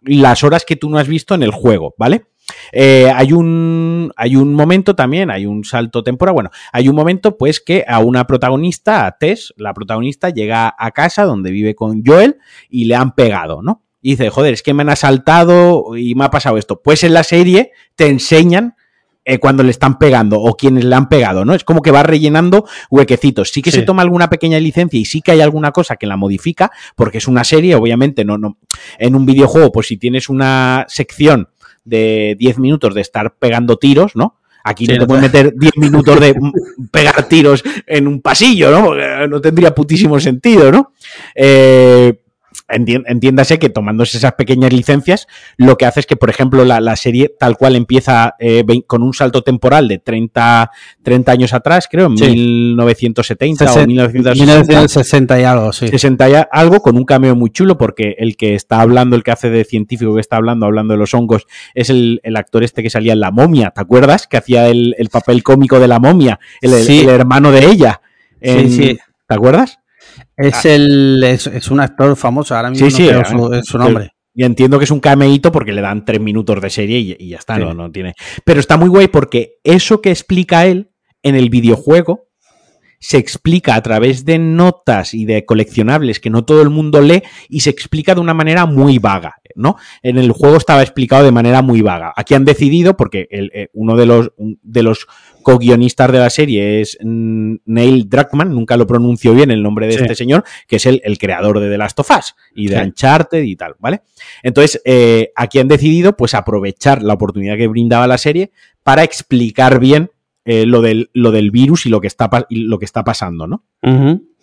[0.06, 2.26] las horas que tú no has visto en el juego, ¿vale?
[2.72, 6.34] Eh, hay, un, hay un momento también, hay un salto temporal.
[6.34, 10.90] Bueno, hay un momento, pues, que a una protagonista, a Tess, la protagonista, llega a
[10.92, 12.36] casa donde vive con Joel
[12.70, 13.82] y le han pegado, ¿no?
[14.00, 16.80] Y dice, joder, es que me han asaltado y me ha pasado esto.
[16.80, 18.75] Pues en la serie te enseñan
[19.28, 21.52] eh, cuando le están pegando o quienes le han pegado, ¿no?
[21.52, 23.50] Es como que va rellenando huequecitos.
[23.50, 23.80] Sí que Sí.
[23.80, 27.18] se toma alguna pequeña licencia y sí que hay alguna cosa que la modifica, porque
[27.18, 28.56] es una serie, obviamente, no, no.
[28.98, 31.48] En un videojuego, pues si tienes una sección
[31.84, 34.38] de 10 minutos de estar pegando tiros, ¿no?
[34.62, 36.34] Aquí Sí, no te puedes meter 10 minutos de
[36.92, 38.84] pegar tiros en un pasillo, ¿no?
[38.86, 40.92] Porque no tendría putísimo sentido, ¿no?
[41.34, 42.20] Eh,
[42.68, 46.96] entiéndase que tomándose esas pequeñas licencias, lo que hace es que, por ejemplo, la, la
[46.96, 50.70] serie tal cual empieza eh, con un salto temporal de 30,
[51.02, 52.24] 30 años atrás, creo, en Sí.
[52.30, 54.34] 1970 o Sesen- 1960.
[54.62, 55.88] 1960 y algo, sí.
[55.88, 59.30] 60 ya algo con un cameo muy chulo porque el que está hablando, el que
[59.30, 62.82] hace de científico que está hablando, hablando de los hongos, es el, el actor este
[62.82, 64.26] que salía en La Momia, ¿te acuerdas?
[64.26, 67.06] Que hacía el, el papel cómico de La Momia, el, Sí.
[67.08, 68.00] hermano de ella.
[68.40, 68.98] en- sí.
[69.28, 69.78] ¿Te acuerdas?
[70.36, 72.90] Es el es, es un actor famoso, ahora mismo Ah.
[72.90, 74.10] Sí, no sí, creo eh, su, es su nombre.
[74.34, 77.28] Y entiendo que es un cameíto porque le dan tres minutos de serie y, y
[77.30, 77.62] ya está, Sí.
[77.62, 78.12] no, no tiene.
[78.44, 80.90] Pero está muy guay porque eso que explica él
[81.22, 82.26] en el videojuego
[82.98, 87.22] se explica a través de notas y de coleccionables que no todo el mundo lee
[87.48, 89.76] y se explica de una manera muy vaga, ¿no?
[90.02, 92.12] En el juego estaba explicado de manera muy vaga.
[92.16, 95.06] Aquí han decidido, porque el, eh, uno de los, un- de los
[95.42, 99.92] co-guionistas de la serie es mm, Neil Druckmann, nunca lo pronuncio bien el nombre de
[99.94, 99.98] Sí.
[100.02, 102.82] este señor, que es el, el creador de The Last of Us y de Sí.
[102.82, 104.02] Uncharted y tal, ¿vale?
[104.42, 108.50] Entonces, eh, aquí han decidido pues aprovechar la oportunidad que brindaba la serie
[108.82, 110.10] para explicar bien
[110.44, 113.02] eh, lo, del, lo del virus y lo que está, pa- y lo que está
[113.02, 113.64] pasando, ¿no?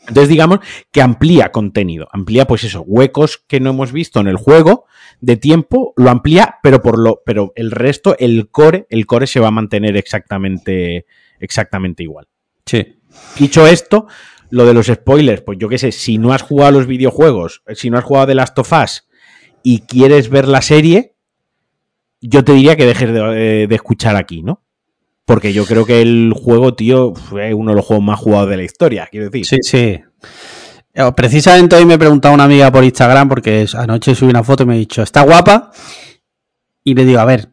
[0.08, 0.60] Entonces, digamos
[0.92, 4.86] que amplía contenido, amplía, pues eso, huecos que no hemos visto en el juego
[5.22, 9.40] de tiempo, lo amplía, pero por lo, pero el resto, el core, el core se
[9.40, 11.06] va a mantener exactamente,
[11.40, 12.28] exactamente igual.
[12.66, 13.00] Sí.
[13.40, 14.08] Dicho esto,
[14.50, 17.64] lo de los spoilers, pues yo qué sé, si no has jugado a los videojuegos,
[17.68, 19.08] eh, si no has jugado de Last of Us
[19.64, 21.16] y quieres ver la serie,
[22.20, 24.63] yo te diría que dejes de, de escuchar aquí, ¿no?
[25.26, 28.58] Porque yo creo que el juego, tío, fue uno de los juegos más jugados de
[28.58, 29.46] la historia, quiero decir.
[29.46, 30.00] Sí, sí.
[30.94, 34.66] Eh, Precisamente hoy me preguntaba una amiga por Instagram porque anoche subí una foto y
[34.66, 35.72] me ha dicho, ¿está guapa?
[36.84, 37.50] Y le digo, a ver,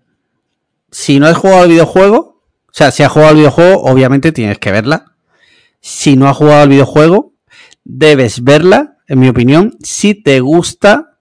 [0.91, 4.59] si no has jugado al videojuego, o sea, si has jugado al videojuego, obviamente tienes
[4.59, 5.17] que verla.
[5.81, 7.35] Si no has jugado al videojuego,
[7.85, 11.19] debes verla, en mi opinión, si te gusta.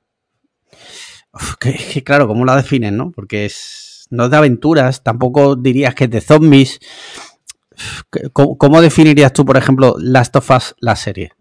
[1.60, 3.12] Que claro, ¿cómo la defines, no?
[3.12, 6.80] Porque es, no es de aventuras, tampoco dirías que es de zombies.
[8.34, 11.32] ¿Cómo, cómo definirías tú, por ejemplo, Last of Us, la serie?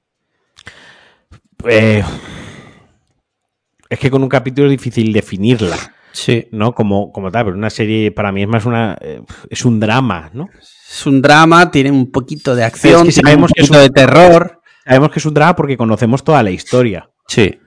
[1.69, 2.03] Eh,
[3.89, 5.77] es que con un capítulo es difícil definirla,
[6.13, 6.47] Sí.
[6.53, 6.75] ¿no?
[6.75, 8.97] Como, como tal, pero una serie para mí es más una.
[9.01, 10.49] eh, es un drama, ¿no?
[10.91, 13.69] Es un drama, tiene un poquito de acción, Es que tiene sabemos un que es
[13.69, 14.61] poquito un- de terror.
[14.85, 17.11] Sabemos que es un drama porque conocemos toda la historia.
[17.27, 17.59] Sí.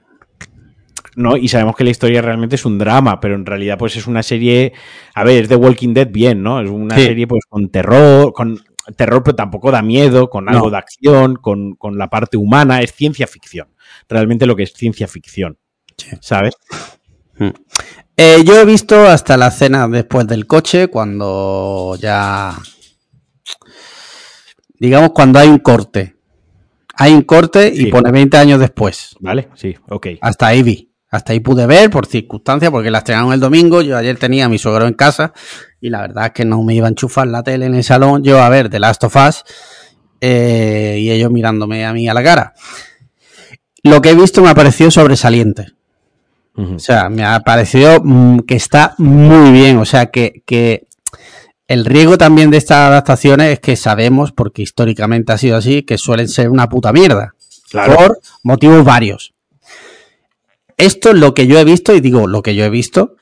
[1.16, 1.38] ¿No?
[1.38, 4.24] Y sabemos que la historia realmente es un drama, pero en realidad pues es una
[4.24, 4.74] serie,
[5.14, 6.62] a ver, es The Walking Dead bien, ¿no?
[6.62, 7.04] Es una Sí.
[7.06, 8.60] serie pues con terror, con
[8.96, 10.72] terror pero tampoco da miedo, con algo No.
[10.72, 13.68] de acción, con, con la parte humana, es ciencia ficción.
[14.10, 15.58] Realmente lo que es ciencia ficción,
[15.98, 16.10] Sí.
[16.22, 16.56] ¿sabes?
[18.18, 22.56] Eh, yo he visto hasta la cena después del coche, cuando ya.
[24.80, 26.16] Digamos, cuando hay un corte.
[26.96, 27.86] Hay un corte y Sí.
[27.88, 29.16] pone 20 años después.
[29.20, 29.50] ¿Vale?
[29.56, 30.08] Sí, ok.
[30.22, 30.91] Hasta ahí vi.
[31.12, 33.82] Hasta ahí pude ver por circunstancias, porque la estrenaron el domingo.
[33.82, 35.34] Yo ayer tenía a mi suegro en casa
[35.82, 38.24] y la verdad es que no me iba a enchufar la tele en el salón.
[38.24, 39.44] Yo a ver The Last of Us
[40.22, 42.54] eh, y ellos mirándome a mí a la cara.
[43.84, 45.74] Lo que he visto me ha parecido sobresaliente.
[46.56, 49.80] O sea, me ha parecido mm, que está muy bien.
[49.80, 50.88] O sea, que, que
[51.68, 55.98] el riesgo también de estas adaptaciones es que sabemos, porque históricamente ha sido así, que
[55.98, 57.34] suelen ser una puta mierda.
[57.70, 57.96] Claro.
[57.96, 59.31] Por motivos varios.
[60.82, 63.16] Esto es lo que yo he visto, y digo lo que yo he visto,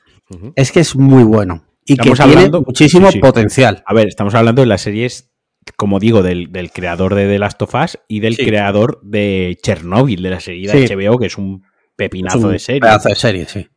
[0.56, 1.64] es que es muy bueno.
[1.84, 3.18] Y Estamos que tiene hablando- muchísimo sí, sí.
[3.20, 3.82] potencial.
[3.86, 5.30] A ver, estamos hablando de las series,
[5.76, 8.44] como digo, del, del creador de The Last of Us y del Sí.
[8.44, 10.86] creador de Chernobyl, de la serie de.
[10.86, 11.64] HBO, que es un
[11.96, 12.80] pepinazo Es un de serie.
[12.80, 13.68] Pedazo de serie, sí.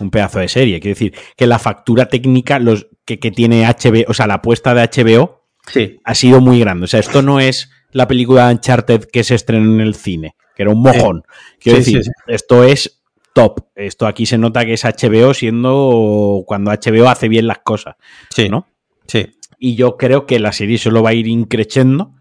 [0.00, 0.80] un pedazo de serie.
[0.80, 4.74] Quiero decir que la factura técnica los, que, que tiene HBO, o sea, la apuesta
[4.74, 6.00] de HBO Sí.
[6.04, 6.84] ha sido muy grande.
[6.84, 10.34] O sea, esto no es la película de Uncharted que se estrenó en el cine,
[10.56, 11.22] que era un mojón.
[11.60, 13.01] Quiero decir, esto es
[13.34, 13.60] top.
[13.74, 17.96] Esto aquí se nota que es HBO siendo cuando HBO hace bien las cosas,
[18.30, 18.48] Sí.
[18.48, 18.66] ¿no?
[19.06, 19.26] Sí.
[19.58, 22.14] Y yo creo que la serie solo va a ir increciendo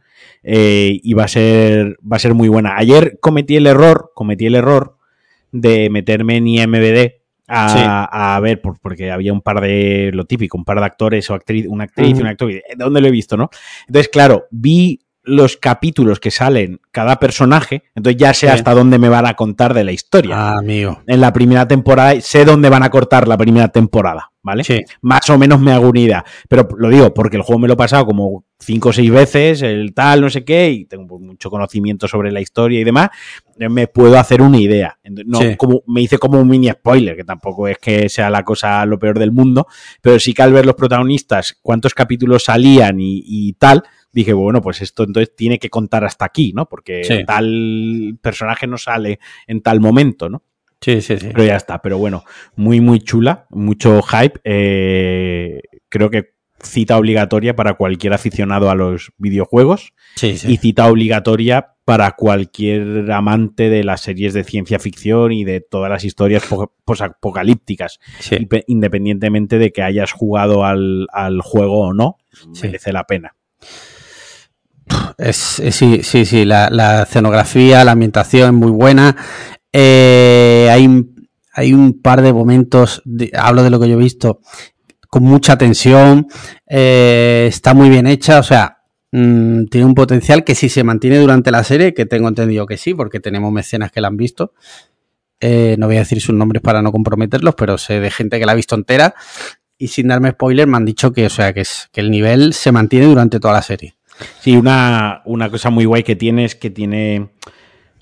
[0.44, 2.78] eh, y va a ser va a ser muy buena.
[2.78, 4.98] Ayer cometí el error, cometí el error
[5.52, 7.22] de meterme en IMBD
[7.54, 11.34] a, a ver, porque había un par de, lo típico, un par de actores o
[11.34, 13.50] actriz, una actriz y un actor, ¿de dónde lo he visto, no?
[13.88, 19.08] Entonces, claro, vi los capítulos que salen cada personaje, entonces ya sé hasta dónde me
[19.08, 20.36] van a contar de la historia.
[20.36, 21.02] Ah, amigo.
[21.06, 24.64] En la primera temporada sé dónde van a cortar la primera temporada, ¿vale?
[24.64, 24.82] Sí.
[25.02, 26.26] Más o menos me hago una idea.
[26.50, 29.62] Pero lo digo porque el juego me lo he pasado como cinco o seis veces,
[29.62, 33.10] el tal, no sé qué, y tengo mucho conocimiento sobre la historia y demás,
[33.58, 34.98] me puedo hacer una idea.
[35.04, 35.56] No, Sí.
[35.56, 38.98] como, me hice como un mini spoiler, que tampoco es que sea la cosa lo
[38.98, 39.68] peor del mundo,
[40.02, 43.84] pero sí que al ver los protagonistas, cuántos capítulos salían y, y tal,
[44.14, 46.68] dije, bueno, pues esto entonces tiene que contar hasta aquí, ¿no?
[46.68, 47.24] Porque Sí.
[47.26, 50.44] tal personaje no sale en tal momento, ¿no?
[50.82, 51.28] Sí, sí, sí.
[51.32, 52.24] Pero ya está, pero bueno,
[52.56, 54.40] muy, muy chula, mucho hype.
[54.44, 56.34] eh, creo que
[56.64, 60.58] cita obligatoria para cualquier aficionado a los videojuegos Sí, y sí.
[60.58, 66.04] cita obligatoria para cualquier amante de las series de ciencia ficción y de todas las
[66.04, 68.38] historias po- posapocalípticas, Sí.
[68.68, 72.18] Independientemente de que hayas jugado al, al juego o no,
[72.62, 73.36] merece la pena.
[75.18, 75.38] Es,
[75.72, 79.16] sí, sí, sí, la, escenografía, la ambientación es muy buena.
[79.72, 80.86] Eh, hay,
[81.74, 83.02] un- par de momentos,
[83.38, 84.40] hablo de lo que yo he visto,
[85.10, 86.28] con mucha tensión,
[86.68, 88.78] eh, está muy bien hecha, o sea,
[89.12, 92.78] mm, tiene un potencial que si se mantiene durante la serie, que tengo entendido que
[92.78, 94.54] sí, porque tenemos mecenas que la han visto.
[95.40, 98.46] Eh, no voy a decir sus nombres para no comprometerlos, pero sé de gente que
[98.46, 99.16] la ha visto entera
[99.78, 101.64] y sin darme spoiler me han dicho que, o sea, que
[101.96, 103.96] el nivel se mantiene durante toda la serie.
[104.40, 107.30] Sí, una, una cosa muy guay que tiene es que tiene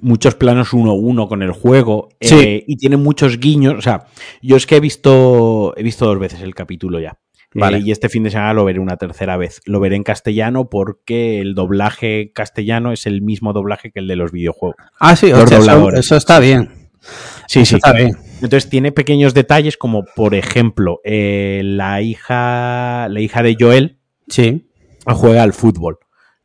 [0.02, 2.36] muchos planos uno a uno con el juego Sí.
[2.40, 3.76] eh, y tiene muchos guiños.
[3.78, 4.06] O sea,
[4.42, 7.18] yo es que he visto, he visto dos veces el capítulo ya.
[7.56, 7.80] Eh, Vale.
[7.80, 9.60] y este fin de semana lo veré una tercera vez.
[9.66, 14.16] Lo veré en castellano porque el doblaje castellano es el mismo doblaje que el de
[14.16, 14.76] los videojuegos.
[15.00, 15.58] Ah, sí, Los hostia,
[16.00, 16.70] eso, está bien.
[17.48, 18.16] Sí, Eso está bien.
[18.42, 23.98] Entonces tiene pequeños detalles como, por ejemplo, eh, la hija, la hija de Joel
[24.28, 24.68] Sí.
[25.08, 25.98] juega al fútbol,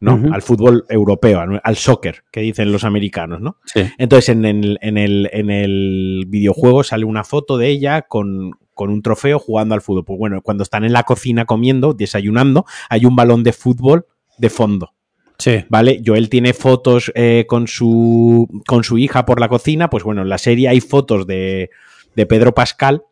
[0.04, 0.20] ¿no?
[0.32, 3.56] Al fútbol europeo, al, al soccer, que dicen los americanos, ¿no?
[3.64, 3.82] Sí.
[3.98, 8.90] Entonces en el, en el, en el videojuego sale una foto de ella con, con
[8.90, 10.04] un trofeo jugando al fútbol.
[10.04, 14.06] Pues bueno, cuando están en la cocina comiendo, desayunando, hay un balón de fútbol
[14.38, 14.92] de fondo.
[15.38, 15.64] Sí.
[15.68, 16.00] ¿Vale?
[16.04, 19.90] Joel tiene fotos eh, con, su, con su hija por la cocina.
[19.90, 21.70] Pues bueno, en la serie hay fotos de,
[22.14, 23.02] de Pedro Pascal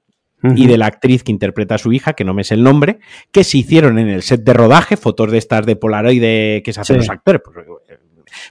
[0.57, 2.99] y de la actriz que interpreta a su hija, que no me sé el nombre,
[3.31, 6.81] que se hicieron en el set de rodaje, fotos de estas de Polaroid que se
[6.81, 6.99] hacen Sí.
[6.99, 7.67] los actores, pues,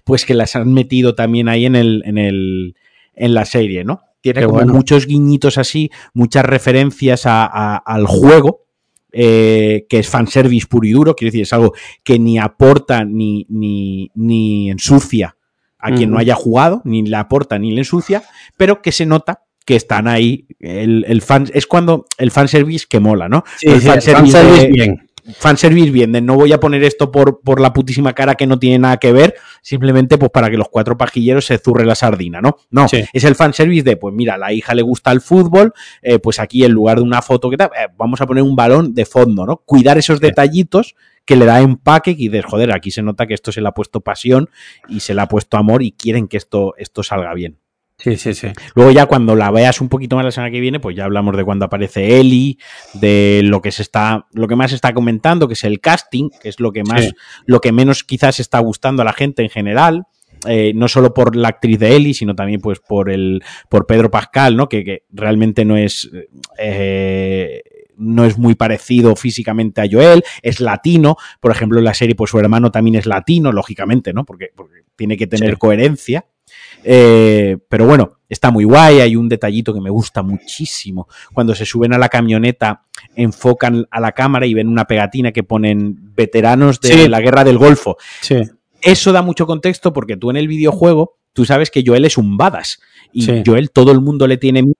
[0.04, 2.76] pues que las han metido también ahí en el, en el
[3.14, 4.02] en la serie, ¿no?
[4.22, 4.74] Tiene Qué como bueno.
[4.74, 8.66] muchos guiñitos así, muchas referencias a- a- al juego,
[9.12, 11.74] eh, que es fanservice puro y duro, quiero decir, es algo
[12.04, 15.36] que ni aporta ni, ni, ni ensucia
[15.78, 18.24] a quien no haya jugado, ni le aporta ni le ensucia,
[18.56, 20.47] pero que se nota que están ahí.
[20.59, 23.43] El, el fan, es cuando el fanservice que mola, ¿no?
[23.57, 25.07] Sí, el sí, fanservice fanservice de- bien.
[25.38, 28.59] fanservice bien, de no voy a poner esto por, por la putísima cara que no
[28.59, 32.41] tiene nada que ver, simplemente pues para que los cuatro pajilleros se zurre la sardina,
[32.41, 32.57] ¿no?
[32.69, 33.03] No, Sí.
[33.13, 36.39] es el fanservice de, pues mira, a la hija le gusta el fútbol, eh, pues
[36.39, 39.05] aquí en lugar de una foto que tal, eh, vamos a poner un balón de
[39.05, 39.57] fondo, ¿no?
[39.65, 43.51] Cuidar esos detallitos que le da empaque y dices, joder, aquí se nota que esto
[43.51, 44.49] se le ha puesto pasión
[44.89, 47.57] y se le ha puesto amor y quieren que esto, esto salga bien.
[48.04, 48.47] Sí, sí, sí.
[48.76, 51.38] Luego ya cuando la veas un poquito más la semana que viene, pues ya hablamos
[51.38, 52.58] de cuando aparece Eli,
[52.95, 56.30] de lo que se está, lo que más se está comentando, que es el casting,
[56.41, 57.12] que es lo que más, Sí.
[57.45, 60.04] lo que menos quizás está gustando a la gente en general.
[60.47, 64.10] eh, no solo por la actriz de Eli, sino también pues por el, por Pedro
[64.10, 64.68] Pascal, ¿no?
[64.68, 66.10] Que, que realmente no es,
[66.58, 67.62] eh,
[67.97, 72.32] no es muy parecido físicamente a Joel, es latino, por ejemplo en la serie pues
[72.32, 74.26] su hermano también es latino, lógicamente, ¿no?
[74.26, 75.58] Porque, porque tiene que tener Sí.
[75.58, 76.26] coherencia.
[76.84, 78.99] Eh, pero bueno, está muy guay.
[78.99, 81.07] Hay un detallito que me gusta muchísimo.
[81.34, 82.84] Cuando se suben a la camioneta,
[83.15, 87.07] enfocan a la cámara y ven una pegatina que ponen veteranos de Sí.
[87.07, 87.97] la guerra del Golfo.
[88.21, 88.38] Sí.
[88.82, 92.38] Eso da mucho contexto porque tú en el videojuego, tú sabes que Joel es un
[92.38, 92.79] badass.
[93.13, 93.43] Y Sí.
[93.45, 94.75] Joel, todo el mundo le tiene miedo.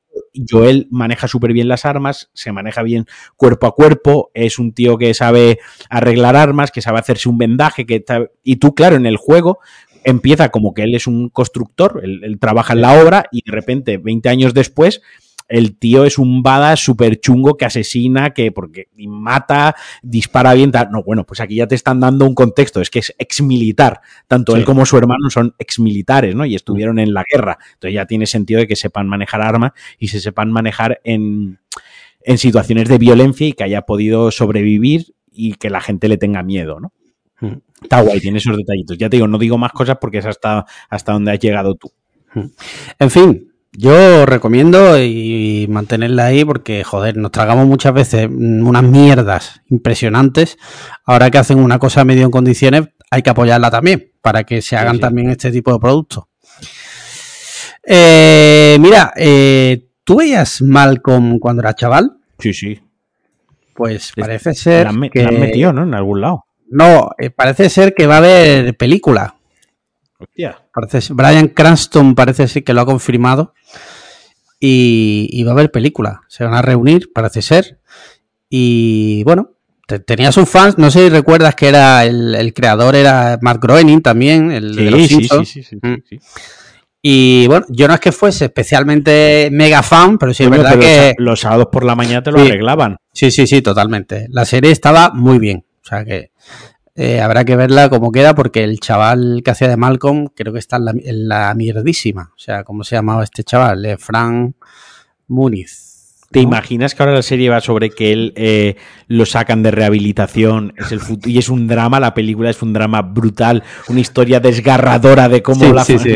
[0.50, 4.98] Joel maneja súper bien las armas, se maneja bien cuerpo a cuerpo, es un tío
[4.98, 8.02] que sabe arreglar armas, que sabe hacerse un vendaje, que
[8.42, 9.60] y tú, claro, en el juego
[10.04, 13.52] empieza como que él es un constructor, él, él trabaja en la obra y de
[13.52, 15.02] repente, 20 años después,
[15.48, 20.72] el tío es un badass súper chungo que asesina, que porque mata, dispara bien.
[20.72, 20.90] tal.
[20.92, 22.80] No, bueno, pues aquí ya te están dando un contexto.
[22.80, 24.00] Es que es ex militar.
[24.30, 24.60] Tanto Sí.
[24.60, 26.46] él como su hermano son ex militares, ¿no?
[26.46, 27.58] Y estuvieron en la guerra.
[27.74, 31.60] Entonces ya tiene sentido de que sepan manejar armas y se sepan manejar en,
[32.24, 36.44] en situaciones de violencia y que haya podido sobrevivir y que la gente le tenga
[36.44, 36.94] miedo, ¿no?
[37.82, 38.98] Está guay, tiene esos detallitos.
[38.98, 41.92] Ya te digo, no digo más cosas porque es hasta, hasta donde has llegado tú.
[43.00, 49.62] En fin, yo recomiendo y mantenerla ahí porque, joder, nos tragamos muchas veces unas mierdas
[49.70, 50.58] impresionantes.
[51.06, 54.76] Ahora que hacen una cosa medio en condiciones, hay que apoyarla también para que se
[54.76, 56.26] hagan también este tipo de productos.
[57.84, 62.18] Eh, mira, eh, ¿tú veías Malcolm cuando era chaval?
[62.40, 62.80] Sí, sí.
[63.74, 64.94] Pues parece ser.
[64.94, 65.24] La que...
[65.24, 65.84] han metido, ¿no?
[65.84, 66.46] En algún lado.
[66.72, 69.36] No, eh, parece ser que va a haber película.
[70.18, 70.58] Hostia.
[70.74, 73.54] Parece, Brian Cranston parece ser que lo ha confirmado.
[74.60, 76.22] Y, va a haber película.
[76.28, 77.80] Se van a reunir, parece ser.
[78.48, 79.52] Y bueno,
[80.06, 80.78] tenía sus fans.
[80.78, 85.08] No sé si recuerdas que era el, creador, era Mark Groening también, el de los
[85.08, 85.96] sí, sí, sí, mm.
[86.08, 86.20] sí,
[87.02, 91.16] Y bueno, yo no es que fuese especialmente mega fan, pero sí es verdad que.
[91.18, 92.98] Los, sábados por la mañana te lo arreglaban.
[93.12, 94.28] Sí, sí, sí, totalmente.
[94.30, 95.66] La serie estaba muy bien.
[95.84, 96.32] O sea que
[96.96, 100.60] eh, habrá que verla como queda porque el chaval que hacía de Malcolm creo que
[100.60, 102.32] está en la, mierdísima.
[102.36, 103.86] O sea, ¿cómo se llamaba este chaval?
[103.86, 104.56] Eh, Frank
[105.28, 105.90] Muniz.
[106.32, 108.78] ¿Te imaginas que ahora la serie va sobre que él eh,
[109.08, 112.00] lo sacan de rehabilitación es el y es un drama?
[112.00, 115.84] La película es un drama brutal, una historia desgarradora de cómo la...
[115.84, 116.16] Sí, sí.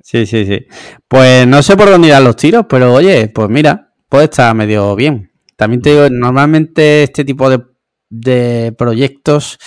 [0.00, 0.66] sí, sí, sí.
[1.08, 4.94] Pues no sé por dónde irán los tiros, pero oye, pues mira, puede estar medio
[4.94, 5.32] bien.
[5.56, 7.69] También te digo, normalmente este tipo de
[8.10, 9.58] de proyectos,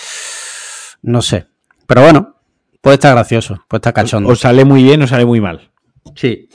[1.02, 1.46] no sé.
[1.86, 2.36] Pero bueno,
[2.80, 4.30] puede estar gracioso, puede estar cachondo.
[4.30, 5.70] O sale muy bien o sale muy mal.
[6.14, 6.48] Sí,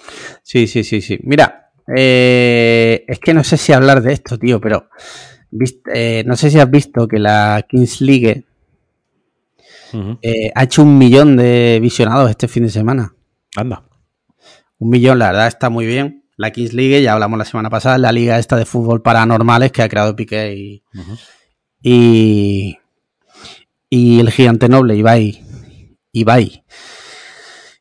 [0.44, 1.20] sí, sí, sí, sí.
[1.24, 4.90] Mira, eh, es que no sé si hablar de esto, tío, pero
[5.94, 8.46] eh, no sé si has visto que la Kings League
[10.22, 13.14] eh, ha hecho un millón de visionados este fin de semana.
[13.56, 13.84] Anda.
[14.78, 16.24] Un millón, la verdad, está muy bien.
[16.38, 19.82] La Kings League, ya hablamos la semana pasada, la liga esta de fútbol paranormales que
[19.82, 20.84] ha creado Piqué y,
[21.82, 22.78] y,
[23.90, 25.44] y el gigante noble Ibai.
[26.14, 26.64] Ibai.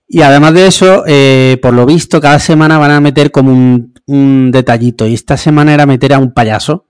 [0.07, 3.93] Y además de eso, eh, por lo visto, cada semana van a meter como un,
[4.07, 5.07] un, detallito.
[5.07, 6.87] Y esta semana era meter a un payaso.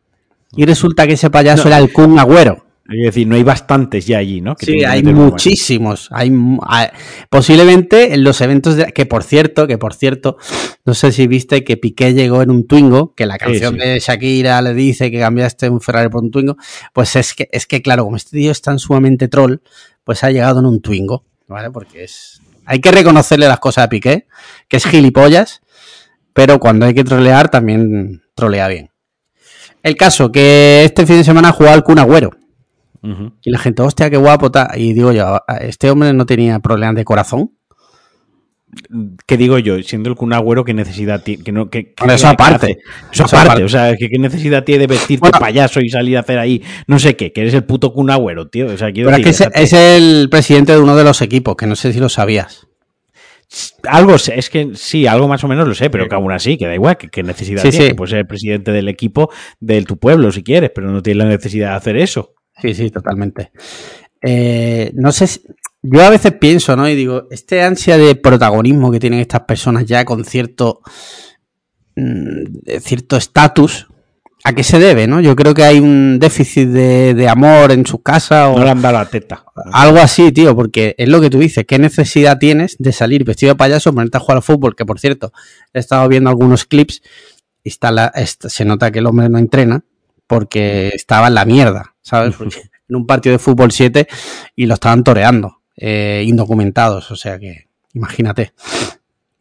[0.52, 2.67] Y resulta que ese payaso era el Kun Agüero.
[2.88, 4.54] Es decir, no hay bastantes ya allí, ¿no?
[4.58, 6.08] sí, hay muchísimos.
[6.10, 6.32] Hay,
[7.28, 10.38] posiblemente en los eventos de, que por cierto, que por cierto,
[10.86, 14.62] no sé si viste que Piqué llegó en un Twingo, que la canción de Shakira
[14.62, 16.56] le dice que cambiaste un Ferrari por un Twingo,
[16.94, 19.56] pues es que es que claro, como este tío es tan sumamente troll,
[20.02, 21.70] pues ha llegado en un Twingo, ¿vale?
[21.70, 24.26] Porque es hay que reconocerle las cosas a Piqué,
[24.66, 25.60] que es gilipollas,
[26.32, 28.90] pero cuando hay que trolear también trolea bien.
[29.82, 32.37] El caso que este fin de semana ha jugado al Kun Agüero
[33.02, 34.50] y la gente, hostia, qué guapo.
[34.76, 37.52] Y digo yo, ¿este hombre no tenía problemas de corazón?
[39.26, 39.82] ¿Qué digo yo?
[39.82, 41.42] Siendo el Kun Agüero, ¿qué necesidad tiene?
[41.42, 42.78] Que no, que, eso aparte.
[43.10, 43.64] Eso, aparte.
[43.64, 46.62] O sea, ¿qué, necesidad tiene de vestirte payaso y salir a hacer ahí?
[46.86, 48.66] No sé qué, que eres el puto Kun Agüero, tío.
[48.66, 51.76] O sea, Pero es que es, el presidente de uno de los equipos, que no
[51.76, 52.66] sé si lo sabías.
[53.84, 56.58] Algo sé, es que sí, algo más o menos lo sé, pero que aún así,
[56.58, 57.94] que da igual, que, necesidad tiene.
[57.94, 59.30] Pues ser el presidente del equipo
[59.60, 62.34] de tu pueblo, si quieres, pero no tiene la necesidad de hacer eso.
[62.60, 63.52] Sí, sí, totalmente.
[64.20, 65.42] Eh, no sé, si,
[65.82, 66.88] yo a veces pienso, ¿no?
[66.88, 70.80] Y digo, este ansia de protagonismo que tienen estas personas ya con cierto
[71.94, 73.86] mm, cierto estatus,
[74.44, 75.20] ¿a qué se debe, no?
[75.20, 78.58] Yo creo que hay un déficit de, amor en su casa o...
[78.58, 79.44] No le han dado la teta.
[79.72, 83.52] Algo así, tío, porque es lo que tú dices, ¿qué necesidad tienes de salir vestido
[83.52, 84.74] de payaso, ponerte a jugar al fútbol?
[84.74, 85.32] Que, por cierto,
[85.72, 87.02] he estado viendo algunos clips
[87.62, 89.84] y está la, se nota que el hombre no entrena
[90.28, 91.96] porque estaba en la mierda.
[92.08, 92.36] ¿sabes?
[92.88, 94.08] en un partido de fútbol 7
[94.56, 98.54] y lo estaban toreando, eh, indocumentados, o sea que imagínate.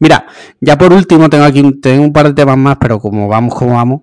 [0.00, 0.26] Mira,
[0.60, 3.54] ya por último tengo aquí un, tengo un par de temas más, pero como vamos,
[3.54, 4.02] como vamos.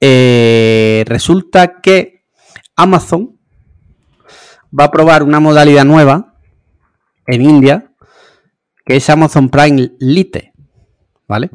[0.00, 2.24] Eh, resulta que
[2.76, 3.36] Amazon
[4.78, 6.34] va a probar una modalidad nueva
[7.26, 7.92] en India,
[8.84, 10.52] que es Amazon Prime Lite,
[11.30, 11.48] ¿vale?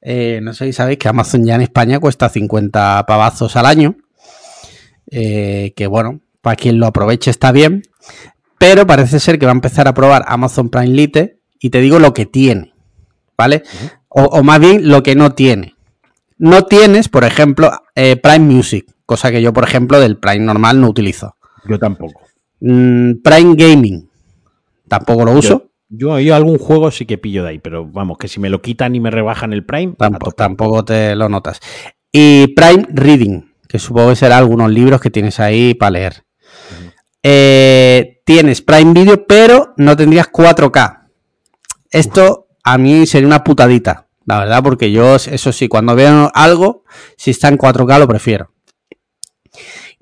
[0.00, 3.96] Eh, no sé si sabéis que Amazon ya en España cuesta 50 pavazos al año.
[5.12, 7.82] Eh, que bueno, para quien lo aproveche está bien,
[8.58, 12.00] pero parece ser que va a empezar a probar Amazon Prime Lite y te digo
[12.00, 12.74] lo que tiene,
[13.38, 13.62] ¿vale?
[14.08, 15.76] o, más bien lo que no tiene.
[16.36, 20.80] No tienes, por ejemplo, eh, Prime Music, cosa que yo, por ejemplo, del Prime normal
[20.80, 21.36] no utilizo.
[21.68, 22.22] Yo tampoco.
[22.58, 24.10] Mm, Prime Gaming,
[24.88, 25.48] tampoco lo uso.
[25.48, 28.62] Yo, yo, algún juego sí que pillo de ahí, pero vamos, que si me lo
[28.62, 31.60] quitan y me rebajan el Prime, tampoco, tampoco te lo notas.
[32.10, 36.24] Y Prime Reading, que supongo que será algunos libros que tienes ahí para leer.
[37.22, 41.08] Eh, tienes Prime Video, pero no tendrías 4K.
[41.90, 46.84] Esto a mí sería una putadita, la verdad, porque yo, eso sí, cuando veo algo,
[47.18, 48.51] si está en 4K lo prefiero.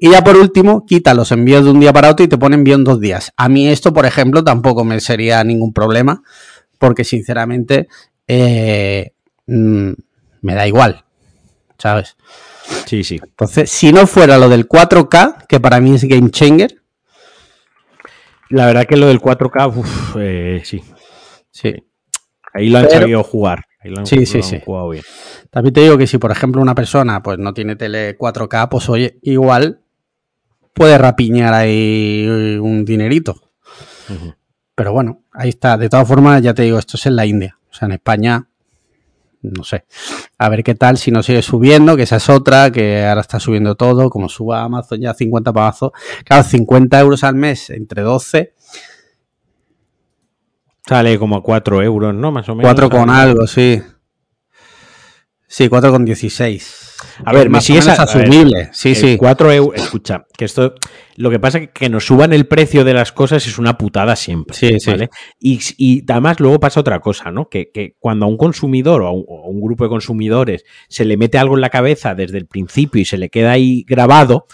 [0.03, 2.57] Y ya por último, quita los envíos de un día para otro y te pone
[2.57, 3.33] envío en dos días.
[3.37, 6.23] A mí esto, por ejemplo, tampoco me sería ningún problema,
[6.79, 7.87] porque sinceramente
[8.27, 9.13] eh,
[9.47, 9.91] mm,
[10.41, 11.05] me da igual,
[11.79, 12.17] ¿sabes?
[12.87, 13.21] Sí, sí.
[13.23, 16.81] Entonces, si no fuera lo del 4K, que para mí es game changer,
[18.49, 20.83] La verdad que lo del 4K, uf, eh, sí.
[21.51, 21.73] sí.
[22.55, 23.65] Ahí lo han Pero- sabido jugar.
[23.83, 24.61] Ahí lo han, Sí, sí, han sí.
[24.65, 25.05] jugado bien.
[25.51, 28.89] También te digo que si, por ejemplo, una persona pues no tiene tele 4K, pues
[28.89, 29.81] oye, igual
[30.75, 33.41] puede rapiñar ahí un dinerito.
[34.75, 35.77] Pero bueno, ahí está.
[35.77, 37.59] De todas formas, ya te digo, esto es en la India.
[37.71, 38.49] O sea, en España,
[39.43, 39.85] no sé.
[40.39, 43.39] A ver qué tal si no sigue subiendo, que esa es otra, que ahora está
[43.39, 45.93] subiendo todo, como suba Amazon ya 50 pavazos.
[46.25, 48.55] Claro, 50 euros al mes entre 12,
[50.91, 52.33] Sale como a 4 euros, ¿no?
[52.33, 52.67] Más o menos.
[52.67, 53.81] 4 con algo, sí.
[55.53, 56.97] Sí, 4 con 16.
[57.25, 58.71] A ver, Más a ver, asumible.
[58.73, 59.17] Sí, sí.
[59.17, 59.83] 4 euros.
[59.83, 60.75] Escucha, que esto.
[61.17, 64.15] Lo que pasa es que nos suban el precio de las cosas es una putada
[64.15, 64.57] siempre.
[64.57, 64.93] Sí, sí.
[65.41, 67.49] Y, y además luego pasa otra cosa, ¿no?
[67.49, 70.65] Que, que cuando a un consumidor o a un, o a un grupo de consumidores
[70.89, 73.85] se le mete algo en la cabeza desde el principio y se le queda ahí
[73.89, 74.47] grabado,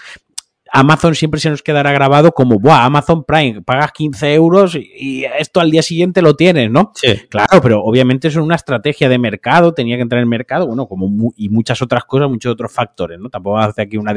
[0.81, 5.61] Amazon siempre se nos quedará grabado como, Buah, Amazon Prime, pagas 15 euros y, esto
[5.61, 6.93] al día siguiente lo tienes, ¿no?
[6.95, 7.15] Sí.
[7.29, 10.67] Claro, pero obviamente eso es una estrategia de mercado, tenía que entrar en el mercado,
[10.67, 13.29] bueno, como mu- y muchas otras cosas, muchos otros factores, ¿no?
[13.31, 14.15] Tampoco hace aquí una,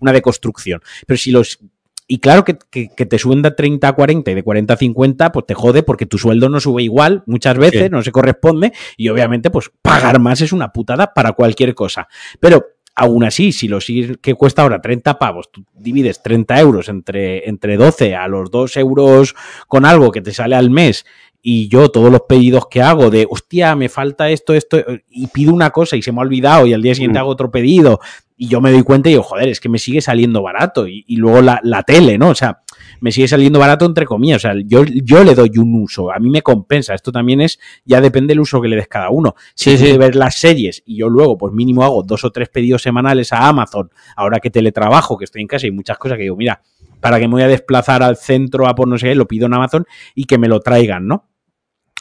[0.00, 0.80] una deconstrucción.
[1.06, 1.58] Pero si los...
[2.06, 4.76] Y claro que, que- que te suben de 30 a 40 y de 40 a
[4.76, 7.88] 50, pues te jode porque tu sueldo no sube igual muchas veces, Sí.
[7.90, 12.06] no se corresponde y obviamente pues pagar más es una putada para cualquier cosa.
[12.40, 12.62] Pero
[12.94, 17.48] aún así, si lo sigues, que cuesta ahora 30 pavos, tú divides 30 euros entre,
[17.48, 19.34] entre 12 a los 2 euros
[19.68, 21.04] con algo que te sale al mes
[21.46, 24.78] y yo todos los pedidos que hago de, hostia, me falta esto, esto,
[25.10, 27.20] y pido una cosa y se me ha olvidado y al día siguiente Mm.
[27.20, 28.00] hago otro pedido
[28.36, 30.88] y yo me doy cuenta y digo, joder, es que me sigue saliendo barato.
[30.88, 32.30] Y, y luego la, la tele, ¿no?
[32.30, 32.62] O sea,
[33.00, 34.38] me sigue saliendo barato entre comillas.
[34.38, 36.94] O sea, yo, yo le doy un uso, a mí me compensa.
[36.94, 39.34] Esto también es, ya depende del uso que le des cada uno.
[39.54, 39.92] Si Sí, sí.
[39.92, 43.32] de ver las series y yo luego, pues mínimo hago dos o tres pedidos semanales
[43.32, 46.60] a Amazon, ahora que teletrabajo, que estoy en casa y muchas cosas que digo, mira,
[47.00, 49.46] para que me voy a desplazar al centro a por no sé qué, lo pido
[49.46, 51.28] en Amazon y que me lo traigan, ¿no?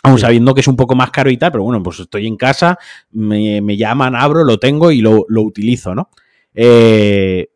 [0.01, 2.37] Aún sabiendo que es un poco más caro y tal, pero bueno, pues estoy en
[2.37, 2.77] casa,
[3.11, 6.09] me, me llaman, abro, lo tengo y lo, lo utilizo, ¿no?
[6.53, 7.49] Eh,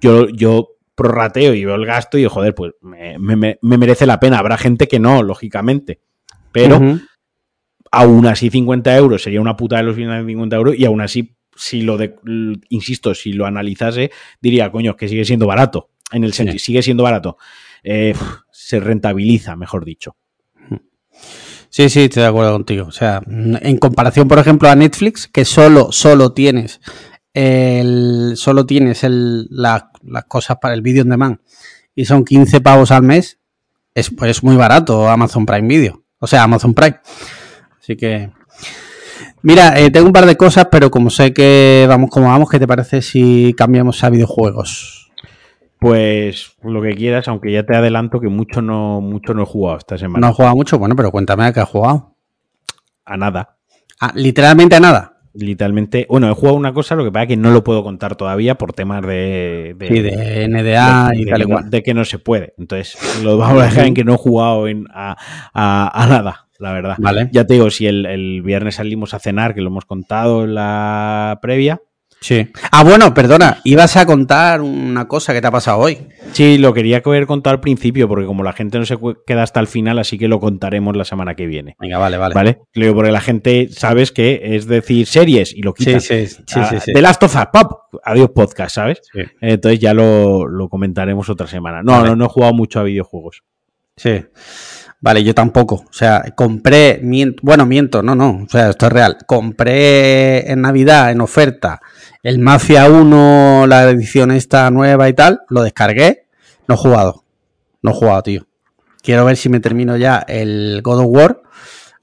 [0.00, 4.06] yo, yo prorrateo y veo el gasto y digo, joder, pues me, me- me merece
[4.06, 4.38] la pena.
[4.38, 6.00] Habrá gente que no, lógicamente.
[6.52, 6.80] Pero
[7.90, 11.00] aún así 50 euros sería una puta de los finales de 50 euros y aún
[11.00, 12.14] así, si lo de,
[12.68, 15.90] insisto, si lo analizase, diría, coño, es que sigue siendo barato.
[16.12, 16.38] En el Sí.
[16.38, 17.38] sentido, sigue siendo barato.
[17.82, 18.14] Eh,
[18.52, 20.16] se rentabiliza, mejor dicho.
[21.70, 22.86] Sí, sí, estoy de acuerdo contigo.
[22.86, 26.80] O sea, en comparación, por ejemplo, a Netflix, que solo, solo tienes
[27.34, 31.38] el, solo tienes el, la- las cosas para el vídeo on demand
[31.94, 33.38] y son 15 pavos al mes,
[33.94, 36.02] es, pues es muy barato Amazon Prime Video.
[36.18, 36.98] O sea, Amazon Prime.
[37.80, 38.30] Así que.
[39.42, 42.58] Mira, eh, tengo un par de cosas, pero como sé que vamos como vamos, ¿qué
[42.58, 45.12] te parece si cambiamos a videojuegos?
[45.78, 49.78] Pues lo que quieras, aunque ya te adelanto que mucho no, mucho no he jugado
[49.78, 50.20] esta semana.
[50.20, 52.16] No has jugado mucho, bueno, pero cuéntame a qué has jugado.
[53.04, 53.58] A nada.
[54.00, 55.13] Ah, literalmente a nada.
[55.34, 58.14] Literalmente, bueno, he jugado una cosa, lo que pasa es que no lo puedo contar
[58.14, 61.70] todavía por temas de, de, Sí, de NDA de- y de tal cual.
[61.70, 62.54] de que no se puede.
[62.56, 65.16] Entonces, lo vamos a dejar en que no he jugado en- a,
[65.52, 66.94] a- a nada, la verdad.
[66.98, 67.28] Vale.
[67.32, 70.54] Ya te digo, si el, el viernes salimos a cenar, que lo hemos contado en
[70.54, 71.80] la previa.
[72.24, 72.48] Sí.
[72.70, 76.08] Ah, bueno, perdona, ibas a contar una cosa que te ha pasado hoy.
[76.32, 78.96] Sí, lo quería haber contado al principio, porque como la gente no se
[79.26, 81.76] queda hasta el final, así que lo contaremos la semana que viene.
[81.78, 82.34] Venga, vale, vale.
[82.34, 82.58] ¿Vale?
[82.74, 86.00] Digo porque la gente, sabes que es decir series y lo Sí, quitan.
[86.00, 86.92] sí, sí, Ah, sí, sí.
[86.94, 87.72] The Last of Us, pop.
[88.02, 89.02] Adiós podcast, ¿sabes?
[89.12, 89.20] Sí.
[89.42, 91.82] Entonces ya lo, lo comentaremos otra semana.
[91.82, 92.08] No, Vale.
[92.08, 93.42] no, no he jugado mucho a videojuegos.
[93.98, 94.24] Sí.
[95.04, 95.84] Vale, yo tampoco.
[95.86, 99.18] O sea, compré, miento, bueno, miento, no, no, o sea, esto es real.
[99.26, 101.82] Compré en Navidad, en oferta,
[102.22, 106.24] el Mafia 1, la edición esta nueva y tal, lo descargué,
[106.66, 107.22] no he jugado.
[107.82, 108.46] No he jugado, tío.
[109.02, 111.42] Quiero ver si me termino ya el God of War,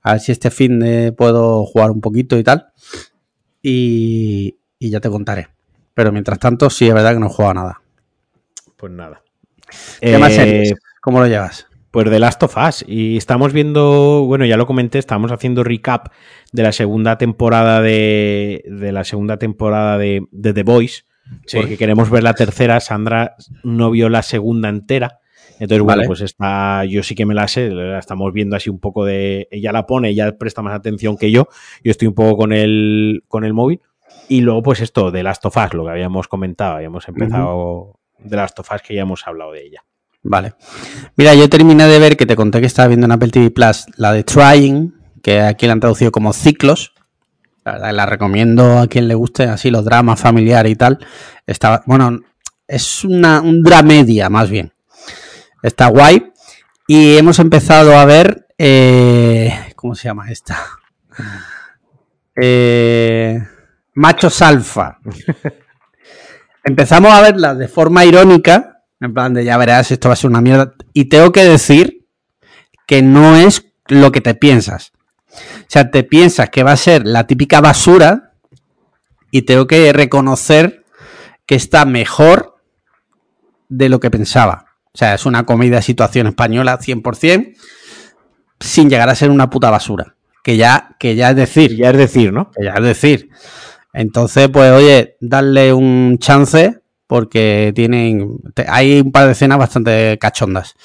[0.03, 2.67] a ver si este fin de puedo jugar un poquito y tal.
[3.63, 5.47] Y, y ya te contaré.
[5.95, 7.81] Pero mientras tanto, sí, es verdad que no he jugado nada.
[8.77, 9.23] Pues nada.
[9.99, 10.75] ¿Qué más Eh, series?
[11.01, 11.65] ¿Cómo lo llevas?
[11.91, 12.85] Pues The Last of Us.
[12.87, 16.07] Y estamos viendo, bueno, ya lo comenté, estamos haciendo recap
[16.51, 21.03] de la segunda temporada de, de la segunda temporada de, de The Voice.
[21.45, 21.57] Sí.
[21.57, 22.79] Porque queremos ver la tercera.
[22.79, 25.19] Sandra no vio la segunda entera.
[25.61, 26.07] Entonces, bueno, Vale.
[26.07, 29.47] pues está, yo sí que me la sé, la estamos viendo así un poco de,
[29.51, 31.49] ella la pone, ella presta más atención que yo,
[31.83, 33.79] yo estoy un poco con el, con el móvil.
[34.27, 38.37] Y luego, pues esto, de Last of Us, lo que habíamos comentado, habíamos empezado de
[38.37, 39.83] las tofas que ya hemos hablado de ella.
[40.23, 40.53] Vale.
[41.15, 43.85] Mira, yo terminé de ver que te conté que estaba viendo en Apple TV Plus
[43.97, 44.93] la de Trying,
[45.23, 46.93] que aquí la han traducido como ciclos.
[47.63, 50.99] La, verdad, la recomiendo a quien le guste así los dramas familiares y tal.
[51.45, 52.19] Está, bueno,
[52.67, 54.73] es una, un dramedia más bien.
[55.61, 56.31] Está guay.
[56.87, 58.47] Y hemos empezado a ver.
[58.57, 60.57] Eh, ¿Cómo se llama esta?
[62.35, 63.39] Eh,
[63.95, 64.99] Machos Alfa.
[66.63, 68.70] Empezamos a verla de forma irónica.
[69.01, 70.75] En plan de ya verás, esto va a ser una mierda.
[70.93, 72.07] Y tengo que decir
[72.85, 74.93] que no es lo que te piensas.
[75.27, 78.33] O sea, te piensas que va a ser la típica basura.
[79.31, 80.83] Y tengo que reconocer
[81.47, 82.61] que está mejor
[83.69, 84.65] de lo que pensaba.
[84.93, 87.55] O sea, es una comida de situación española 100%,
[88.59, 90.15] sin llegar a ser una puta basura.
[90.43, 91.75] Que ya, que ya es decir.
[91.75, 92.51] Ya es decir, ¿no?
[92.51, 93.29] Que ya es decir.
[93.93, 96.80] Entonces, pues, oye, darle un chance
[97.11, 98.37] porque tienen.
[98.53, 100.75] te- hay un par de escenas bastante cachondas.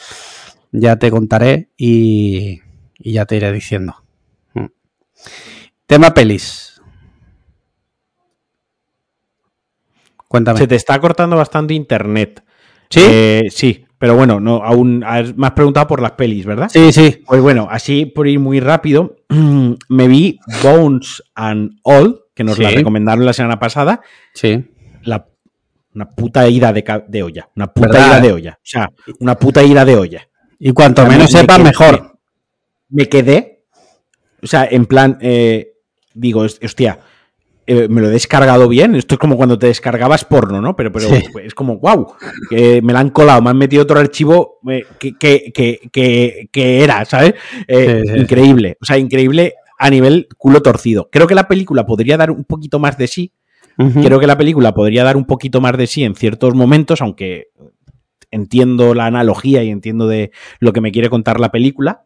[0.73, 2.63] Ya te contaré y,
[2.99, 3.95] y ya te iré diciendo.
[4.53, 4.65] Mm.
[5.87, 6.83] Tema pelis.
[10.27, 10.59] Cuéntame.
[10.59, 12.43] Se te está cortando bastante internet.
[12.91, 13.03] ¿Sí?
[13.05, 15.05] Eh, sí, pero bueno, no, aún
[15.37, 16.69] me has preguntado por las pelis, ¿verdad?
[16.73, 17.23] sí, sí.
[17.25, 22.71] Pues bueno, así por ir muy rápido, me vi Bones and All, que nos la
[22.71, 24.01] recomendaron la semana pasada.
[24.35, 24.65] Sí.
[25.03, 25.29] La,
[25.97, 27.49] una puta ira de, olla.
[27.57, 28.21] Una puta ¿Verdad, ira eh?
[28.21, 28.53] de olla.
[28.55, 30.29] O sea, una puta ira de olla.
[30.59, 32.19] Y cuanto menos me- me sepas, mejor.
[32.91, 33.65] Me quedé.
[34.43, 35.73] O sea, en plan, eh,
[36.15, 36.99] digo, hostia,
[37.67, 38.95] eh, me lo he descargado bien.
[38.95, 40.77] Esto es como cuando te descargabas porno, ¿no?
[40.77, 41.25] Pero, pero Sí.
[41.43, 42.13] es como, wow,
[42.51, 46.49] que me la han colado, me han metido otro archivo eh, que, que, que, que-
[46.53, 47.35] que era, ¿sabes?
[47.67, 48.77] Eh, Sí, sí, increíble.
[48.81, 51.09] O sea, increíble a nivel culo torcido.
[51.11, 53.33] Creo que la película podría dar un poquito más de sí.
[53.77, 57.49] Creo que la película podría dar un poquito más de sí en ciertos momentos, aunque
[58.31, 62.05] entiendo la analogía y entiendo de lo que me quiere contar la película.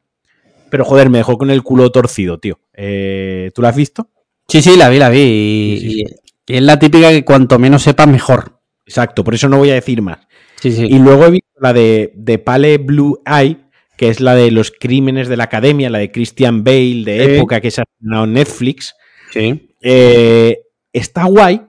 [0.70, 2.60] Pero joder, me dejó con el culo torcido, tío.
[2.74, 4.08] Eh, ¿Tú la has visto?
[4.48, 5.20] Sí, sí, la vi, la vi.
[5.20, 6.04] Y, Sí, sí,
[6.46, 8.60] y es la típica que cuanto menos sepas, mejor.
[8.86, 10.18] Exacto, por eso no voy a decir más.
[10.60, 10.86] Sí, sí.
[10.88, 13.58] Y luego he visto la de, de Pale Blue Eye,
[13.96, 17.60] que es la de los crímenes de la academia, la de Christian Bale de época
[17.60, 18.94] que se ha estrenado en Netflix.
[19.32, 19.68] sí.
[19.82, 20.58] Eh,
[20.92, 21.66] está guay.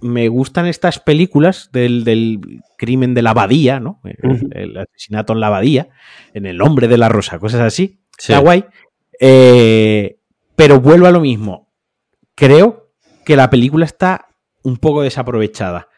[0.00, 4.00] Me gustan estas películas del, del crimen de la abadía, ¿no?
[4.50, 5.88] El, asesinato en la abadía,
[6.34, 8.00] en el nombre de la rosa, cosas así.
[8.18, 8.32] Sí.
[8.32, 8.66] Está guay.
[9.18, 10.18] Eh,
[10.56, 11.72] pero vuelvo a lo mismo.
[12.34, 12.92] Creo
[13.24, 14.28] que la película está
[14.62, 15.88] un poco desaprovechada.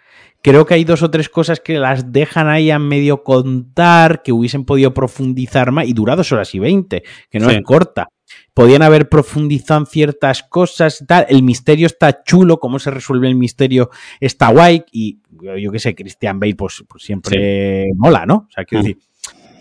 [0.48, 4.30] Creo que hay dos o tres cosas que las dejan ahí a medio contar, que
[4.30, 7.56] hubiesen podido profundizar más, y dura dos horas y veinte, que no Sí.
[7.56, 8.06] es corta.
[8.54, 11.26] Podían haber profundizado en ciertas cosas y tal.
[11.28, 13.90] El misterio está chulo, cómo se resuelve el misterio
[14.20, 14.84] está guay.
[14.92, 15.18] Y
[15.60, 18.46] yo, qué sé, Christian Bale, pues, pues siempre mola, ¿no?
[18.48, 18.86] O sea, quiero Mm.
[18.86, 19.02] decir.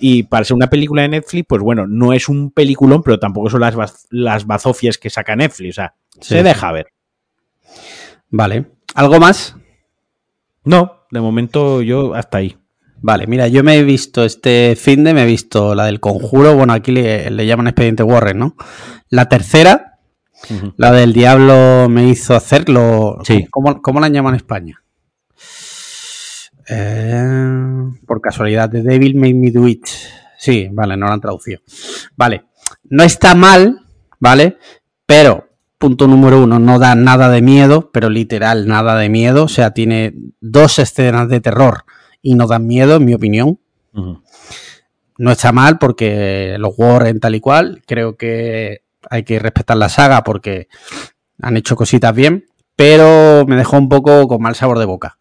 [0.01, 3.49] Y para ser una película de Netflix, pues bueno, no es un peliculón, pero tampoco
[3.49, 5.69] son las, baz- las bazofias que saca Netflix.
[5.71, 6.35] O sea, Sí.
[6.35, 6.87] se deja ver.
[8.29, 8.65] Vale.
[8.93, 9.55] ¿Algo más?
[10.65, 12.57] No, de momento yo hasta ahí.
[12.97, 16.55] Vale, mira, yo me he visto este fin de, me he visto la del conjuro,
[16.55, 18.55] bueno, aquí le, le llaman expediente Warren, ¿no?
[19.09, 19.99] La tercera,
[20.77, 23.19] la del diablo me hizo hacerlo.
[23.23, 23.47] Sí.
[23.49, 24.83] ¿Cómo, cómo la llaman en España?
[26.67, 27.23] Eh,
[28.07, 29.85] por casualidad, The Devil Made Me Do It.
[30.37, 31.61] Sí, vale, no la han traducido.
[32.15, 32.45] Vale,
[32.89, 33.85] no está mal,
[34.19, 34.57] ¿vale?
[35.05, 35.44] Pero,
[35.77, 39.43] punto número uno, no da nada de miedo, pero literal nada de miedo.
[39.43, 41.85] O sea, tiene dos escenas de terror
[42.21, 43.59] y no dan miedo, en mi opinión.
[45.17, 49.89] No está mal porque los Warren tal y cual, creo que hay que respetar la
[49.89, 50.67] saga porque
[51.41, 52.45] han hecho cositas bien,
[52.75, 55.17] pero me dejó un poco con mal sabor de boca.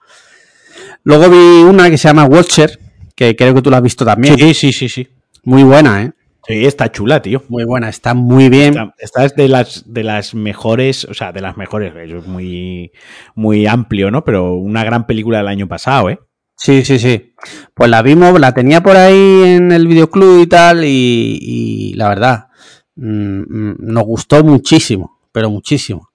[1.05, 2.81] Luego vi una que se llama Watcher,
[3.15, 4.37] que creo que tú la has visto también.
[4.37, 5.09] Sí, sí, sí, sí.
[5.45, 6.13] Muy buena, ¿eh?
[6.47, 7.43] Sí, está chula, tío.
[7.49, 8.75] Muy buena, está muy bien.
[8.75, 12.93] Esta, esta es de las, de las mejores, o sea, de las mejores, es muy,
[13.35, 14.25] muy amplio, ¿no?
[14.25, 16.19] Pero una gran película del año pasado, ¿eh?
[16.57, 17.35] Sí, sí, sí.
[17.75, 22.09] Pues la vimos, la tenía por ahí en el videoclub y tal, y, y la
[22.09, 22.49] verdad,
[22.97, 26.11] mm, mm, nos gustó muchísimo, pero muchísimo.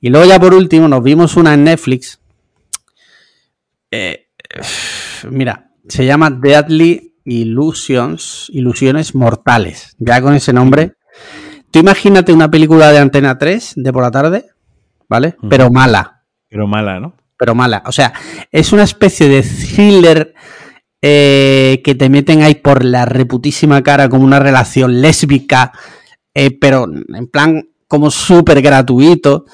[0.00, 2.20] Y luego ya por último nos vimos una en Netflix.
[3.90, 4.28] Eh,
[5.30, 9.96] mira, se llama Deadly Illusions, Ilusiones Mortales.
[9.98, 10.94] Ya con ese nombre.
[11.70, 14.46] Tú imagínate una película de Antena 3 de por la tarde,
[15.08, 15.36] ¿vale?
[15.48, 17.14] Pero mala Pero mala, ¿no?
[17.36, 17.82] pero mala.
[17.86, 18.12] O sea,
[18.50, 20.34] es una especie de thriller
[21.02, 25.72] eh, que te meten ahí por la reputísima cara como una relación lésbica,
[26.32, 29.44] eh, pero en plan como súper gratuito,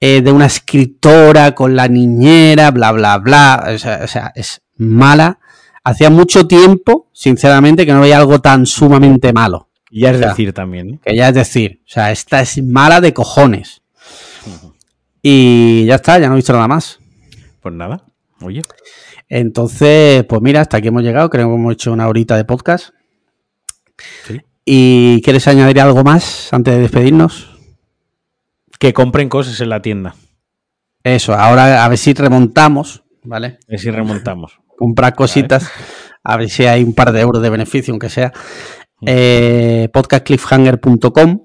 [0.00, 3.64] eh, de una escritora con la niñera, bla, bla, bla.
[3.74, 5.38] O sea, o sea, es mala.
[5.84, 9.68] Hacía mucho tiempo, sinceramente, que no veía algo tan sumamente malo.
[9.90, 11.00] Y ya es O sea, decir también, ¿no?
[11.00, 13.82] Que ya es decir, o sea, esta es mala de cojones.
[15.22, 16.98] Y ya está, ya no he visto nada más.
[17.60, 18.04] Pues nada,
[18.40, 18.62] oye.
[19.28, 21.30] Entonces, pues mira, hasta aquí hemos llegado.
[21.30, 22.90] Creo que hemos hecho una horita de podcast.
[24.26, 24.40] Sí.
[24.64, 27.56] ¿Y quieres añadir algo más antes de despedirnos?
[28.78, 30.14] Que compren cosas en la tienda.
[31.02, 33.58] Eso, ahora a ver si remontamos, ¿vale?
[33.68, 34.58] A ver si remontamos.
[34.76, 35.70] Comprar cositas,
[36.22, 38.32] a ver si hay un par de euros de beneficio, aunque sea.
[39.06, 41.40] Eh, podcastcliffhanger.com.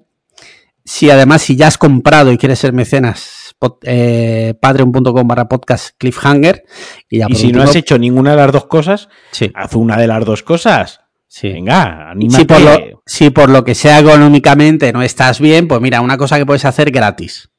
[0.85, 6.63] Si además, si ya has comprado y quieres ser mecenas, eh, patreon.com barra podcast cliffhanger.
[7.09, 9.97] Y, ya Y si no has hecho ninguna de las dos cosas, Sí, haz una
[9.97, 11.01] de las dos cosas.
[11.27, 11.49] sí.
[11.49, 12.39] Venga, anímate.
[12.39, 16.17] Si por, lo, si por lo que sea económicamente no estás bien, pues mira, una
[16.17, 17.49] cosa que puedes hacer gratis,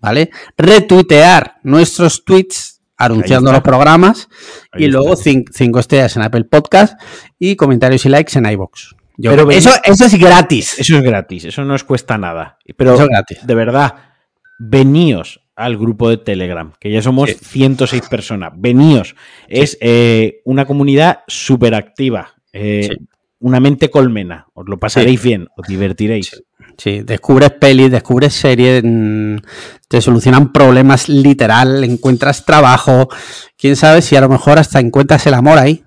[0.00, 0.30] ¿vale?
[0.58, 2.73] Retuitear nuestros tweets
[3.06, 4.28] anunciando los programas
[4.72, 4.98] Ahí y está.
[4.98, 7.00] luego cin- cinco estrellas en Apple Podcast
[7.38, 8.94] y comentarios y likes en iBox.
[9.16, 10.78] Pero eso, eso es gratis.
[10.78, 12.58] Eso es gratis, eso no os cuesta nada.
[12.76, 13.46] Pero Eso es gratis.
[13.46, 13.94] de verdad,
[14.58, 17.36] veníos al grupo de Telegram, que ya somos Sí.
[17.40, 18.52] 106 personas.
[18.56, 19.14] Veníos.
[19.48, 22.30] Es eh, una comunidad súper activa.
[22.52, 23.06] eh, Sí.
[23.44, 24.46] Una mente colmena.
[24.54, 26.42] Os lo pasaréis bien, os divertiréis.
[26.78, 29.36] Sí, descubres pelis, descubres series, mm,
[29.86, 33.10] te solucionan problemas literal, encuentras trabajo,
[33.58, 35.84] quién sabe si a lo mejor hasta encuentras el amor ahí.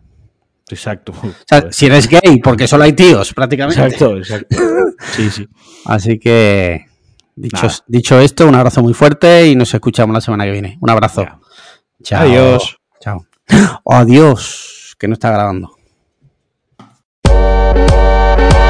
[0.70, 1.14] Exacto.
[1.14, 3.82] O sea, si eres gay, porque solo hay tíos prácticamente.
[3.82, 4.56] Exacto, exacto.
[5.16, 5.48] Sí, sí.
[5.86, 6.86] Así que,
[7.36, 10.78] dicho, dicho esto, un abrazo muy fuerte y nos escuchamos la semana que viene.
[10.80, 11.26] Un abrazo.
[12.04, 12.22] Chao.
[12.22, 12.78] Adiós.
[13.00, 13.26] Chao.
[13.84, 15.77] Adiós, que no está grabando.
[17.30, 18.67] Thank